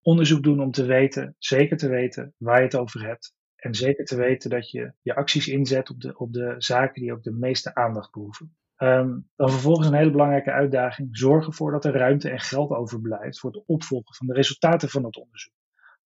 Onderzoek 0.02 0.44
doen 0.44 0.62
om 0.62 0.72
te 0.72 0.86
weten, 0.86 1.36
zeker 1.38 1.78
te 1.78 1.90
weten, 1.90 2.34
waar 2.38 2.58
je 2.58 2.64
het 2.64 2.76
over 2.76 3.08
hebt. 3.08 3.34
En 3.56 3.76
zeker 3.76 4.06
te 4.06 4.16
weten 4.16 4.50
dat 4.50 4.72
je 4.72 4.94
je 5.02 5.16
acties 5.16 5.48
inzet 5.48 5.90
op 5.90 6.02
de, 6.02 6.18
op 6.18 6.34
de 6.34 6.56
zaken 6.58 7.02
die 7.02 7.14
ook 7.14 7.24
de 7.24 7.32
meeste 7.32 7.76
aandacht 7.76 8.12
behoeven. 8.12 8.58
Um, 8.78 9.30
dan 9.36 9.50
vervolgens 9.50 9.88
een 9.88 9.94
hele 9.94 10.12
belangrijke 10.12 10.52
uitdaging. 10.52 11.18
Zorg 11.18 11.46
ervoor 11.46 11.72
dat 11.72 11.86
er 11.86 11.94
ruimte 11.94 12.30
en 12.30 12.40
geld 12.40 12.72
overblijft 12.72 13.40
voor 13.40 13.52
het 13.52 13.64
opvolgen 13.66 14.16
van 14.16 14.28
de 14.28 14.34
resultaten 14.34 14.90
van 14.90 15.04
het 15.04 15.18
onderzoek. 15.18 15.54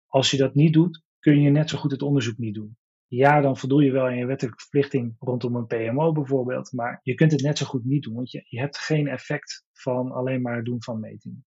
Als 0.07 0.31
je 0.31 0.37
dat 0.37 0.55
niet 0.55 0.73
doet, 0.73 1.03
kun 1.19 1.41
je 1.41 1.49
net 1.49 1.69
zo 1.69 1.77
goed 1.77 1.91
het 1.91 2.01
onderzoek 2.01 2.37
niet 2.37 2.55
doen. 2.55 2.77
Ja, 3.07 3.41
dan 3.41 3.57
voldoe 3.57 3.83
je 3.83 3.91
wel 3.91 4.05
aan 4.05 4.17
je 4.17 4.25
wettelijke 4.25 4.61
verplichting 4.61 5.15
rondom 5.19 5.55
een 5.55 5.65
PMO 5.65 6.11
bijvoorbeeld, 6.11 6.73
maar 6.73 6.99
je 7.03 7.13
kunt 7.13 7.31
het 7.31 7.41
net 7.41 7.57
zo 7.57 7.65
goed 7.65 7.85
niet 7.85 8.03
doen, 8.03 8.15
want 8.15 8.31
je, 8.31 8.45
je 8.45 8.59
hebt 8.59 8.77
geen 8.77 9.07
effect 9.07 9.65
van 9.73 10.11
alleen 10.11 10.41
maar 10.41 10.55
het 10.55 10.65
doen 10.65 10.83
van 10.83 10.99
metingen. 10.99 11.45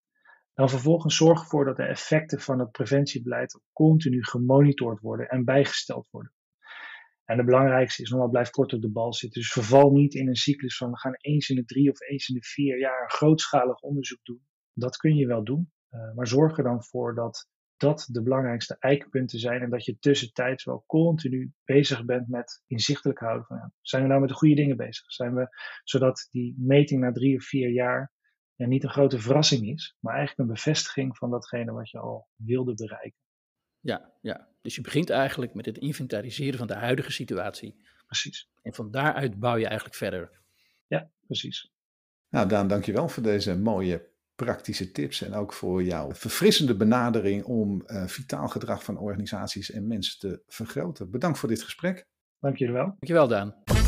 Dan 0.55 0.69
vervolgens 0.69 1.17
zorg 1.17 1.41
ervoor 1.41 1.65
dat 1.65 1.77
de 1.77 1.83
effecten 1.83 2.41
van 2.41 2.59
het 2.59 2.71
preventiebeleid 2.71 3.61
continu 3.73 4.25
gemonitord 4.25 5.01
worden 5.01 5.29
en 5.29 5.45
bijgesteld 5.45 6.09
worden. 6.11 6.33
En 7.25 7.37
de 7.37 7.45
belangrijkste 7.45 8.03
is 8.03 8.11
nogmaals, 8.11 8.33
blijf 8.33 8.51
kort 8.51 8.73
op 8.73 8.83
de 8.83 8.91
bal 8.91 9.15
zitten. 9.15 9.41
Dus 9.41 9.53
verval 9.53 9.91
niet 9.91 10.15
in 10.15 10.29
een 10.29 10.37
cyclus 10.37 10.77
van 10.77 10.91
we 10.91 10.99
gaan 10.99 11.17
eens 11.21 11.49
in 11.49 11.57
de 11.57 11.65
drie 11.65 11.91
of 11.91 12.01
eens 12.01 12.29
in 12.29 12.35
de 12.35 12.43
vier 12.43 12.79
jaar 12.79 13.11
grootschalig 13.11 13.81
onderzoek 13.81 14.19
doen. 14.23 14.43
Dat 14.73 14.97
kun 14.97 15.15
je 15.15 15.27
wel 15.27 15.45
doen, 15.45 15.73
uh, 15.91 16.15
maar 16.15 16.27
zorg 16.27 16.57
er 16.57 16.65
dan 16.65 16.85
voor 16.85 17.15
dat 17.15 17.51
dat 17.77 18.09
de 18.11 18.23
belangrijkste 18.23 18.77
eikpunten 18.79 19.39
zijn 19.39 19.63
en 19.63 19.71
dat 19.71 19.85
je 19.85 19.99
tussentijds 19.99 20.65
wel 20.65 20.85
continu 20.87 21.53
bezig 21.65 22.05
bent 22.05 22.29
met 22.29 22.63
inzichtelijk 22.67 23.19
houden 23.19 23.47
van 23.47 23.57
ja, 23.57 23.73
zijn 23.81 24.03
we 24.03 24.09
nou 24.09 24.21
met 24.21 24.29
de 24.29 24.35
goede 24.35 24.55
dingen 24.55 24.77
bezig? 24.77 25.13
Zijn 25.13 25.35
we, 25.35 25.49
zodat 25.85 26.29
die 26.31 26.55
meting 26.59 27.01
na 27.01 27.13
drie 27.13 27.37
of 27.37 27.45
vier 27.45 27.71
jaar 27.71 28.13
ja, 28.63 28.69
niet 28.69 28.83
een 28.83 28.91
grote 28.91 29.19
verrassing 29.19 29.69
is, 29.69 29.97
maar 30.01 30.15
eigenlijk 30.15 30.49
een 30.49 30.55
bevestiging 30.55 31.17
van 31.17 31.31
datgene 31.31 31.73
wat 31.73 31.91
je 31.91 31.99
al 31.99 32.29
wilde 32.37 32.75
bereiken. 32.75 33.21
Ja, 33.81 34.13
ja. 34.21 34.49
dus 34.61 34.75
je 34.75 34.81
begint 34.81 35.11
eigenlijk 35.11 35.55
met 35.55 35.67
het 35.67 35.79
inventariseren 35.79 36.59
van 36.59 36.67
de 36.67 36.75
huidige 36.75 37.13
situatie. 37.13 37.77
Precies. 38.07 38.51
En 38.63 38.75
van 38.75 38.91
daaruit 38.91 39.39
bouw 39.39 39.57
je 39.57 39.67
eigenlijk 39.67 39.97
verder. 39.97 40.41
Ja, 40.87 41.11
precies. 41.27 41.73
Nou, 42.29 42.49
Daan, 42.49 42.69
dankjewel 42.69 43.09
voor 43.09 43.23
deze 43.23 43.59
mooie 43.59 44.11
praktische 44.35 44.91
tips 44.91 45.23
en 45.23 45.35
ook 45.35 45.53
voor 45.53 45.83
jouw 45.83 46.15
verfrissende 46.15 46.77
benadering 46.77 47.45
om 47.45 47.83
uh, 47.87 48.07
vitaal 48.07 48.49
gedrag 48.49 48.85
van 48.85 48.99
organisaties 48.99 49.71
en 49.71 49.87
mensen 49.87 50.19
te 50.19 50.43
vergroten. 50.47 51.11
Bedankt 51.11 51.39
voor 51.39 51.49
dit 51.49 51.63
gesprek. 51.63 52.07
Dank 52.39 52.57
je 52.57 52.73
wel. 52.73 52.87
Dankjewel, 52.87 53.29
Daan. 53.29 53.82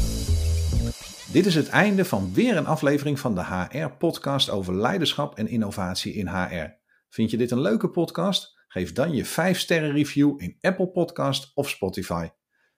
Dit 1.34 1.46
is 1.46 1.54
het 1.54 1.68
einde 1.68 2.04
van 2.04 2.32
weer 2.32 2.56
een 2.56 2.66
aflevering 2.66 3.20
van 3.20 3.34
de 3.34 3.44
HR-podcast 3.44 4.50
over 4.50 4.74
leiderschap 4.74 5.38
en 5.38 5.48
innovatie 5.48 6.14
in 6.14 6.28
HR. 6.28 6.66
Vind 7.08 7.30
je 7.30 7.36
dit 7.36 7.50
een 7.50 7.60
leuke 7.60 7.88
podcast? 7.88 8.58
Geef 8.68 8.92
dan 8.92 9.14
je 9.14 9.26
5-sterren 9.26 9.92
review 9.92 10.42
in 10.42 10.56
Apple 10.60 10.88
Podcast 10.88 11.50
of 11.54 11.68
Spotify. 11.68 12.28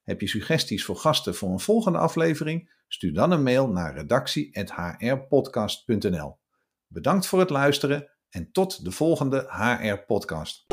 Heb 0.03 0.21
je 0.21 0.29
suggesties 0.29 0.85
voor 0.85 0.97
gasten 0.97 1.35
voor 1.35 1.51
een 1.51 1.61
volgende 1.61 1.99
aflevering? 1.99 2.73
Stuur 2.88 3.12
dan 3.12 3.31
een 3.31 3.42
mail 3.42 3.69
naar 3.69 3.95
redactie.hrpodcast.nl. 3.95 6.38
Bedankt 6.87 7.27
voor 7.27 7.38
het 7.38 7.51
luisteren 7.51 8.11
en 8.29 8.53
tot 8.53 8.85
de 8.85 8.90
volgende 8.90 9.47
HR-podcast. 9.49 10.66